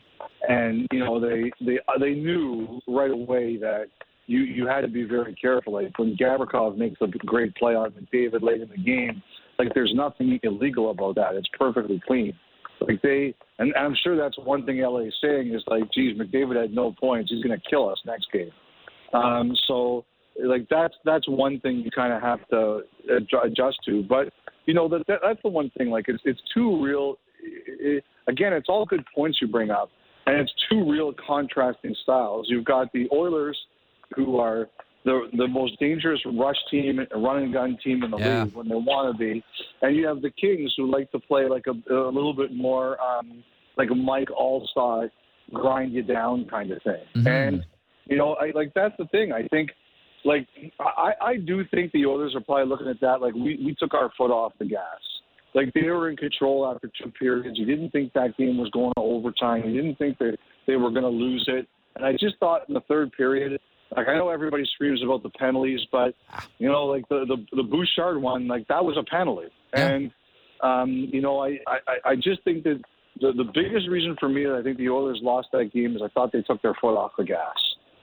and 0.48 0.88
you 0.90 0.98
know 0.98 1.20
they 1.20 1.52
they 1.64 1.78
uh, 1.86 1.98
they 2.00 2.14
knew 2.14 2.80
right 2.88 3.12
away 3.12 3.56
that 3.58 3.86
you 4.26 4.40
you 4.40 4.66
had 4.66 4.80
to 4.80 4.88
be 4.88 5.04
very 5.04 5.34
careful. 5.36 5.74
Like 5.74 5.96
when 5.96 6.16
Gavrikov 6.16 6.76
makes 6.76 7.00
a 7.00 7.06
great 7.06 7.54
play 7.54 7.76
on 7.76 7.92
McDavid 7.92 8.42
late 8.42 8.60
in 8.60 8.68
the 8.68 8.76
game, 8.76 9.22
like 9.60 9.72
there's 9.74 9.92
nothing 9.94 10.40
illegal 10.42 10.90
about 10.90 11.14
that. 11.14 11.36
It's 11.36 11.48
perfectly 11.56 12.02
clean. 12.04 12.32
Like 12.80 13.00
they, 13.02 13.32
and 13.60 13.72
I'm 13.76 13.94
sure 14.02 14.16
that's 14.16 14.36
one 14.38 14.66
thing 14.66 14.80
LA 14.80 15.02
is 15.02 15.14
saying 15.22 15.54
is 15.54 15.62
like, 15.68 15.84
geez, 15.92 16.18
McDavid 16.18 16.60
had 16.60 16.74
no 16.74 16.92
points. 16.98 17.30
He's 17.30 17.42
going 17.44 17.58
to 17.58 17.70
kill 17.70 17.88
us 17.88 17.98
next 18.04 18.26
game. 18.32 18.50
Um, 19.12 19.54
so 19.68 20.04
like 20.42 20.66
that's 20.68 20.94
that's 21.04 21.28
one 21.28 21.60
thing 21.60 21.76
you 21.78 21.90
kind 21.90 22.12
of 22.12 22.20
have 22.22 22.46
to 22.48 22.82
adjust 23.44 23.78
to. 23.86 24.02
But 24.02 24.32
you 24.66 24.74
know 24.74 24.88
that, 24.88 25.06
that 25.08 25.20
that's 25.22 25.40
the 25.42 25.48
one 25.50 25.70
thing. 25.76 25.90
Like 25.90 26.06
it's 26.08 26.22
it's 26.24 26.40
two 26.52 26.82
real. 26.82 27.16
It, 27.42 28.02
again, 28.26 28.52
it's 28.52 28.68
all 28.68 28.86
good 28.86 29.04
points 29.14 29.38
you 29.40 29.48
bring 29.48 29.70
up, 29.70 29.90
and 30.26 30.36
it's 30.36 30.52
two 30.70 30.88
real 30.90 31.12
contrasting 31.26 31.94
styles. 32.02 32.46
You've 32.48 32.64
got 32.64 32.92
the 32.92 33.08
Oilers, 33.12 33.58
who 34.16 34.38
are 34.38 34.68
the 35.04 35.28
the 35.36 35.46
most 35.46 35.78
dangerous 35.78 36.20
rush 36.34 36.56
team, 36.70 37.00
run 37.14 37.42
and 37.42 37.52
gun 37.52 37.76
team 37.84 38.02
in 38.02 38.10
the 38.10 38.18
Yeah. 38.18 38.44
league 38.44 38.54
when 38.54 38.68
they 38.68 38.74
want 38.74 39.12
to 39.14 39.18
be, 39.18 39.44
and 39.82 39.94
you 39.94 40.06
have 40.06 40.22
the 40.22 40.30
Kings 40.30 40.72
who 40.76 40.90
like 40.90 41.10
to 41.12 41.18
play 41.18 41.46
like 41.46 41.66
a, 41.66 41.94
a 41.94 42.08
little 42.10 42.32
bit 42.34 42.54
more 42.54 42.98
um, 43.02 43.44
like 43.76 43.90
a 43.90 43.94
Mike 43.94 44.28
Allstar, 44.28 45.10
grind 45.52 45.92
you 45.92 46.02
down 46.02 46.46
kind 46.46 46.70
of 46.70 46.82
thing. 46.82 47.02
Mhm. 47.16 47.26
And 47.26 47.64
you 48.06 48.16
know, 48.16 48.34
I 48.34 48.52
like 48.54 48.72
that's 48.74 48.96
the 48.98 49.06
thing. 49.06 49.32
I 49.32 49.46
think, 49.48 49.70
like, 50.24 50.46
I, 50.80 51.12
I 51.20 51.36
do 51.36 51.64
think 51.70 51.92
the 51.92 52.06
Oilers 52.06 52.34
are 52.34 52.40
probably 52.40 52.66
looking 52.66 52.88
at 52.88 53.00
that 53.00 53.20
like 53.20 53.34
we, 53.34 53.60
we 53.64 53.76
took 53.78 53.94
our 53.94 54.10
foot 54.16 54.30
off 54.30 54.52
the 54.58 54.64
gas. 54.64 54.80
Like 55.54 55.72
they 55.72 55.82
were 55.82 56.10
in 56.10 56.16
control 56.16 56.66
after 56.66 56.90
two 57.00 57.10
periods. 57.10 57.58
You 57.58 57.66
didn't 57.66 57.90
think 57.90 58.12
that 58.14 58.36
game 58.36 58.58
was 58.58 58.70
going 58.70 58.92
to 58.96 59.02
overtime. 59.02 59.68
You 59.68 59.82
didn't 59.82 59.96
think 59.96 60.18
that 60.18 60.36
they 60.66 60.76
were 60.76 60.90
going 60.90 61.02
to 61.02 61.08
lose 61.08 61.44
it. 61.48 61.68
And 61.94 62.04
I 62.04 62.12
just 62.12 62.36
thought 62.40 62.62
in 62.68 62.74
the 62.74 62.80
third 62.88 63.12
period, 63.12 63.60
like 63.96 64.08
I 64.08 64.18
know 64.18 64.30
everybody 64.30 64.64
screams 64.74 65.02
about 65.02 65.22
the 65.22 65.30
penalties, 65.30 65.80
but 65.92 66.14
you 66.58 66.68
know, 66.68 66.86
like 66.86 67.08
the 67.08 67.24
the, 67.26 67.56
the 67.56 67.62
Bouchard 67.62 68.20
one, 68.20 68.48
like 68.48 68.66
that 68.68 68.84
was 68.84 68.96
a 68.98 69.04
penalty. 69.04 69.48
And 69.72 70.10
um, 70.60 71.08
you 71.12 71.20
know, 71.20 71.44
I, 71.44 71.58
I 71.68 72.10
I 72.10 72.16
just 72.16 72.42
think 72.42 72.64
that 72.64 72.80
the 73.20 73.32
the 73.32 73.44
biggest 73.54 73.88
reason 73.88 74.16
for 74.18 74.28
me 74.28 74.44
that 74.44 74.54
I 74.54 74.62
think 74.62 74.78
the 74.78 74.88
Oilers 74.88 75.20
lost 75.22 75.48
that 75.52 75.72
game 75.72 75.94
is 75.94 76.02
I 76.02 76.08
thought 76.08 76.32
they 76.32 76.42
took 76.42 76.60
their 76.62 76.74
foot 76.80 76.96
off 76.96 77.12
the 77.16 77.24
gas, 77.24 77.54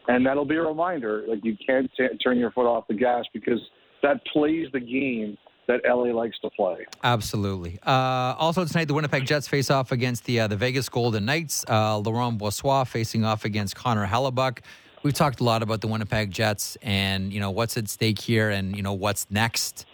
and 0.08 0.26
that'll 0.26 0.46
be 0.46 0.56
a 0.56 0.62
reminder. 0.62 1.24
Like 1.28 1.44
you 1.44 1.56
can't 1.66 1.90
t- 1.98 2.08
turn 2.24 2.38
your 2.38 2.52
foot 2.52 2.66
off 2.66 2.88
the 2.88 2.94
gas 2.94 3.26
because 3.34 3.60
that 4.02 4.26
plays 4.26 4.68
the 4.74 4.80
game 4.80 5.38
that 5.68 5.82
LA 5.86 6.12
likes 6.14 6.38
to 6.40 6.50
play. 6.50 6.86
Absolutely. 7.04 7.80
Uh, 7.86 8.36
also 8.38 8.66
tonight, 8.66 8.88
the 8.88 8.94
Winnipeg 8.94 9.26
Jets 9.26 9.48
face 9.48 9.70
off 9.70 9.92
against 9.92 10.26
the 10.26 10.42
uh, 10.42 10.48
the 10.48 10.58
Vegas 10.58 10.90
Golden 10.90 11.26
Knights. 11.26 11.64
Uh, 11.68 11.98
Laurent 11.98 12.38
Brossoit 12.40 12.88
facing 12.88 13.24
off 13.24 13.46
against 13.46 13.76
Connor 13.76 14.08
Hellebuyck. 14.08 14.60
We've 15.04 15.14
talked 15.14 15.40
a 15.40 15.44
lot 15.44 15.64
about 15.64 15.82
the 15.82 15.88
Winnipeg 15.88 16.30
Jets 16.30 16.78
and 16.82 17.34
you 17.34 17.40
know 17.40 17.52
what's 17.52 17.78
at 17.78 17.90
stake 17.90 18.20
here, 18.20 18.50
and 18.50 18.76
you 18.76 18.84
know 18.84 18.94
what's 18.94 19.28
next 19.30 19.86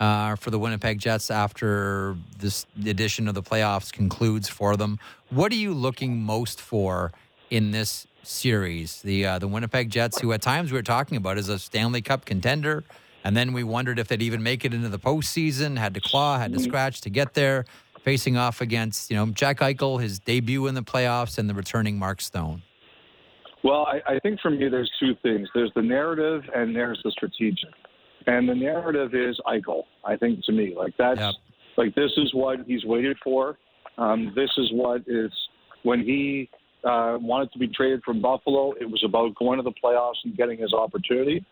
uh, 0.00 0.36
for 0.36 0.50
the 0.50 0.58
Winnipeg 0.58 0.98
Jets 0.98 1.30
after 1.30 2.16
this 2.38 2.66
edition 2.84 3.28
of 3.28 3.34
the 3.34 3.42
playoffs 3.42 3.92
concludes 3.92 4.48
for 4.48 4.76
them. 4.76 4.98
What 5.30 5.52
are 5.52 5.56
you 5.56 5.74
looking 5.74 6.22
most 6.22 6.60
for 6.60 7.12
in 7.50 7.70
this 7.70 8.06
series? 8.26 9.02
The 9.02 9.26
uh, 9.26 9.38
the 9.38 9.48
Winnipeg 9.48 9.90
Jets, 9.90 10.20
who 10.20 10.32
at 10.32 10.42
times 10.42 10.72
we 10.72 10.78
were 10.78 10.82
talking 10.82 11.16
about 11.16 11.38
as 11.38 11.48
a 11.48 11.58
Stanley 11.58 12.02
Cup 12.02 12.24
contender. 12.24 12.84
And 13.24 13.36
then 13.36 13.52
we 13.52 13.64
wondered 13.64 13.98
if 13.98 14.06
they'd 14.06 14.22
even 14.22 14.42
make 14.42 14.64
it 14.64 14.72
into 14.72 14.88
the 14.88 15.00
postseason. 15.00 15.76
Had 15.78 15.94
to 15.94 16.00
claw, 16.00 16.38
had 16.38 16.52
to 16.52 16.60
scratch 16.60 17.00
to 17.02 17.10
get 17.10 17.34
there. 17.34 17.64
Facing 18.04 18.36
off 18.36 18.60
against 18.60 19.10
you 19.10 19.16
know 19.16 19.26
Jack 19.26 19.58
Eichel, 19.58 20.00
his 20.00 20.20
debut 20.20 20.68
in 20.68 20.74
the 20.76 20.82
playoffs, 20.82 21.38
and 21.38 21.50
the 21.50 21.54
returning 21.54 21.98
Mark 21.98 22.20
Stone. 22.20 22.62
Well, 23.64 23.84
I, 23.86 24.14
I 24.14 24.18
think 24.20 24.38
for 24.40 24.50
me, 24.50 24.68
there's 24.68 24.90
two 25.00 25.16
things. 25.24 25.48
There's 25.54 25.72
the 25.74 25.82
narrative 25.82 26.42
and 26.54 26.74
there's 26.76 27.00
the 27.02 27.10
strategic. 27.10 27.70
And 28.28 28.48
the 28.48 28.54
narrative 28.54 29.12
is 29.12 29.40
Eichel. 29.44 29.82
I 30.04 30.16
think 30.16 30.44
to 30.44 30.52
me, 30.52 30.74
like 30.76 30.94
that's 30.96 31.18
Yep. 31.18 31.34
like 31.76 31.94
this 31.96 32.12
is 32.16 32.32
what 32.32 32.60
he's 32.64 32.84
waited 32.84 33.16
for. 33.24 33.58
Um, 33.98 34.32
this 34.36 34.50
is 34.56 34.70
what 34.72 35.02
is 35.08 35.32
when 35.82 36.00
he 36.00 36.48
uh, 36.86 37.18
wanted 37.20 37.52
to 37.52 37.58
be 37.58 37.68
traded 37.68 38.02
from 38.04 38.22
Buffalo. 38.22 38.72
It 38.80 38.84
was 38.84 39.02
about 39.04 39.34
going 39.34 39.58
to 39.58 39.62
the 39.62 39.72
playoffs 39.82 40.14
and 40.24 40.36
getting 40.36 40.58
his 40.58 40.72
opportunity. 40.72 41.44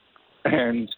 And 0.44 0.88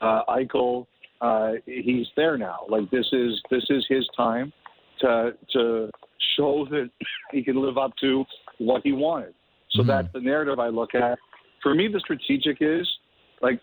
uh, 0.00 0.22
Eichel, 0.28 0.86
uh, 1.20 1.52
he's 1.66 2.06
there 2.16 2.36
now. 2.36 2.60
Like 2.68 2.90
this 2.90 3.06
is 3.12 3.40
this 3.50 3.64
is 3.70 3.84
his 3.88 4.06
time 4.16 4.52
to 5.00 5.32
to 5.52 5.90
show 6.36 6.66
that 6.70 6.90
he 7.32 7.42
can 7.42 7.62
live 7.64 7.78
up 7.78 7.92
to 8.00 8.24
what 8.58 8.82
he 8.82 8.92
wanted. 8.92 9.34
So 9.70 9.82
Mhm. 9.82 9.86
that's 9.86 10.12
the 10.12 10.20
narrative 10.20 10.58
I 10.58 10.68
look 10.68 10.94
at. 10.94 11.18
For 11.62 11.74
me, 11.74 11.88
the 11.88 12.00
strategic 12.00 12.58
is 12.60 12.88
like 13.40 13.60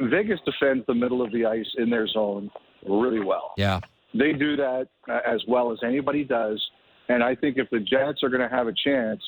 Vegas 0.00 0.40
defends 0.44 0.84
the 0.86 0.94
middle 0.94 1.22
of 1.22 1.32
the 1.32 1.46
ice 1.46 1.68
in 1.78 1.90
their 1.90 2.06
zone 2.06 2.50
really 2.86 3.20
well. 3.20 3.54
Yeah, 3.56 3.80
They 4.14 4.32
do 4.32 4.56
that 4.56 4.88
uh, 5.08 5.20
as 5.26 5.42
well 5.48 5.72
as 5.72 5.78
anybody 5.82 6.24
does. 6.24 6.64
And 7.08 7.22
I 7.22 7.34
think 7.34 7.56
if 7.56 7.68
the 7.70 7.80
Jets 7.80 8.22
are 8.22 8.28
going 8.28 8.46
to 8.48 8.54
have 8.54 8.68
a 8.68 8.72
chance 8.72 9.22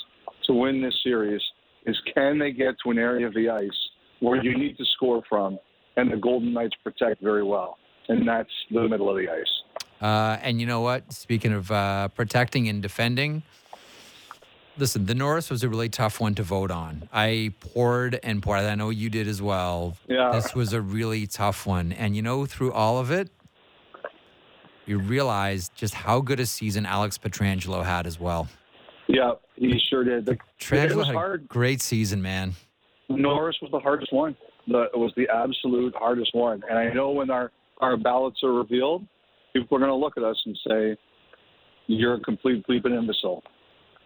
to 0.46 0.52
win 0.52 0.82
this 0.82 0.94
series, 1.02 1.42
is 1.86 1.96
can 2.14 2.38
they 2.38 2.52
get 2.52 2.74
to 2.84 2.90
an 2.90 2.98
area 2.98 3.26
of 3.26 3.34
the 3.34 3.48
ice 3.48 3.70
where 4.20 4.42
you 4.42 4.56
need 4.56 4.76
to 4.76 4.84
score 4.96 5.22
from, 5.28 5.58
and 5.96 6.12
the 6.12 6.16
Golden 6.16 6.52
Knights 6.52 6.76
protect 6.84 7.22
very 7.22 7.42
well, 7.42 7.78
and 8.08 8.26
that's 8.28 8.50
the 8.70 8.88
middle 8.88 9.08
of 9.10 9.16
the 9.16 9.28
ice. 9.30 10.02
uh, 10.02 10.38
and 10.42 10.60
you 10.60 10.66
know 10.66 10.80
what? 10.80 11.12
Speaking 11.12 11.52
of 11.52 11.70
uh, 11.70 12.08
protecting 12.08 12.68
and 12.68 12.82
defending, 12.82 13.42
listen, 14.76 15.06
the 15.06 15.14
Norris 15.14 15.50
was 15.50 15.62
a 15.62 15.68
really 15.68 15.88
tough 15.88 16.20
one 16.20 16.34
to 16.34 16.42
vote 16.42 16.70
on. 16.70 17.08
I 17.12 17.54
poured 17.60 18.18
and 18.22 18.42
poured. 18.42 18.60
I 18.60 18.74
know 18.74 18.90
you 18.90 19.10
did 19.10 19.26
as 19.26 19.40
well. 19.42 19.96
Yeah. 20.08 20.32
This 20.32 20.54
was 20.54 20.72
a 20.72 20.80
really 20.80 21.26
tough 21.26 21.66
one, 21.66 21.92
and 21.92 22.14
you 22.14 22.22
know, 22.22 22.46
through 22.46 22.72
all 22.72 22.98
of 22.98 23.10
it, 23.10 23.30
you 24.86 24.98
realize 24.98 25.70
just 25.70 25.94
how 25.94 26.20
good 26.20 26.40
a 26.40 26.46
season 26.46 26.84
Alex 26.84 27.16
Pietrangelo 27.16 27.84
had 27.84 28.06
as 28.06 28.18
well. 28.18 28.48
Yeah, 29.12 29.32
he 29.56 29.80
sure 29.90 30.04
did. 30.04 30.26
The, 30.26 30.38
it 30.72 30.94
was 30.94 31.08
hard. 31.08 31.48
great 31.48 31.82
season, 31.82 32.22
man. 32.22 32.54
Norris 33.08 33.56
was 33.60 33.70
the 33.72 33.80
hardest 33.80 34.12
one. 34.12 34.36
The, 34.68 34.82
it 34.94 34.96
was 34.96 35.12
the 35.16 35.26
absolute 35.28 35.94
hardest 35.96 36.32
one. 36.32 36.62
And 36.68 36.78
I 36.78 36.92
know 36.92 37.10
when 37.10 37.28
our, 37.28 37.50
our 37.78 37.96
ballots 37.96 38.38
are 38.44 38.52
revealed, 38.52 39.04
people 39.52 39.76
are 39.76 39.80
going 39.80 39.90
to 39.90 39.96
look 39.96 40.16
at 40.16 40.22
us 40.22 40.40
and 40.46 40.58
say, 40.68 40.96
you're 41.88 42.14
a 42.14 42.20
complete 42.20 42.64
bleeping 42.68 42.96
imbecile. 42.96 43.42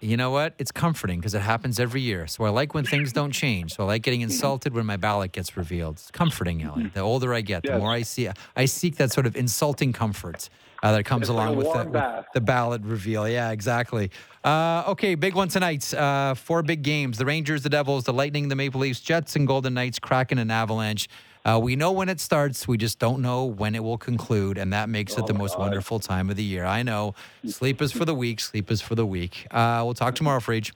You 0.04 0.18
know 0.18 0.30
what? 0.30 0.52
It's 0.58 0.70
comforting 0.70 1.18
because 1.18 1.34
it 1.34 1.40
happens 1.40 1.80
every 1.80 2.02
year. 2.02 2.26
So 2.26 2.44
I 2.44 2.50
like 2.50 2.74
when 2.74 2.84
things 2.84 3.10
don't 3.12 3.30
change. 3.32 3.74
So 3.74 3.84
I 3.84 3.86
like 3.86 4.02
getting 4.02 4.20
insulted 4.20 4.74
when 4.74 4.84
my 4.84 4.98
ballot 4.98 5.32
gets 5.32 5.56
revealed. 5.56 5.94
It's 5.96 6.10
comforting, 6.10 6.62
Elliotte. 6.62 6.92
The 6.92 7.00
older 7.00 7.32
I 7.32 7.40
get, 7.40 7.62
the 7.62 7.70
Yes. 7.70 7.80
more 7.80 7.90
I 7.90 8.02
see. 8.02 8.28
I 8.54 8.66
seek 8.66 8.96
that 8.96 9.12
sort 9.12 9.26
of 9.26 9.34
insulting 9.34 9.94
comfort 9.94 10.50
uh, 10.82 10.92
that 10.92 11.04
comes 11.04 11.22
It's 11.22 11.30
along 11.30 11.56
with, 11.56 11.72
the, 11.72 11.84
with 11.90 12.26
the 12.34 12.40
ballot 12.42 12.82
reveal. 12.84 13.26
Yeah, 13.26 13.50
exactly. 13.50 14.10
Uh, 14.44 14.84
okay, 14.88 15.14
big 15.14 15.34
one 15.34 15.48
tonight. 15.48 15.92
Uh, 15.94 16.34
four 16.34 16.62
big 16.62 16.82
games: 16.82 17.16
the 17.16 17.24
Rangers, 17.24 17.62
the 17.62 17.70
Devils, 17.70 18.04
the 18.04 18.12
Lightning, 18.12 18.48
the 18.48 18.56
Maple 18.56 18.82
Leafs, 18.82 19.00
Jets, 19.00 19.36
and 19.36 19.46
Golden 19.46 19.72
Knights, 19.72 19.98
Kraken, 19.98 20.36
and 20.38 20.52
Avalanche. 20.52 21.08
Uh, 21.44 21.60
we 21.62 21.76
know 21.76 21.92
when 21.92 22.08
it 22.08 22.20
starts. 22.20 22.66
We 22.66 22.78
just 22.78 22.98
don't 22.98 23.20
know 23.20 23.44
when 23.44 23.74
it 23.74 23.84
will 23.84 23.98
conclude, 23.98 24.56
and 24.56 24.72
that 24.72 24.88
makes 24.88 25.18
it 25.18 25.26
the 25.26 25.34
most 25.34 25.58
wonderful 25.58 25.98
time 25.98 26.30
of 26.30 26.36
the 26.36 26.42
year. 26.42 26.64
I 26.64 26.82
know. 26.82 27.14
Sleep 27.46 27.82
is 27.82 27.92
for 27.92 28.06
the 28.06 28.14
weak. 28.14 28.40
Sleep 28.40 28.70
is 28.70 28.80
for 28.80 28.94
the 28.94 29.04
weak. 29.04 29.46
Uh, 29.50 29.82
we'll 29.84 29.94
talk 29.94 30.14
tomorrow, 30.14 30.40
Friedge. 30.40 30.72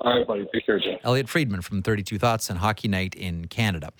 All 0.00 0.16
right, 0.16 0.26
buddy. 0.26 0.46
Take 0.52 0.66
care, 0.66 0.78
Jay. 0.78 1.00
Elliotte 1.04 1.28
Friedman 1.28 1.62
from 1.62 1.82
32 1.82 2.18
Thoughts 2.18 2.50
and 2.50 2.58
Hockey 2.58 2.88
Night 2.88 3.14
in 3.14 3.46
Canada. 3.46 3.90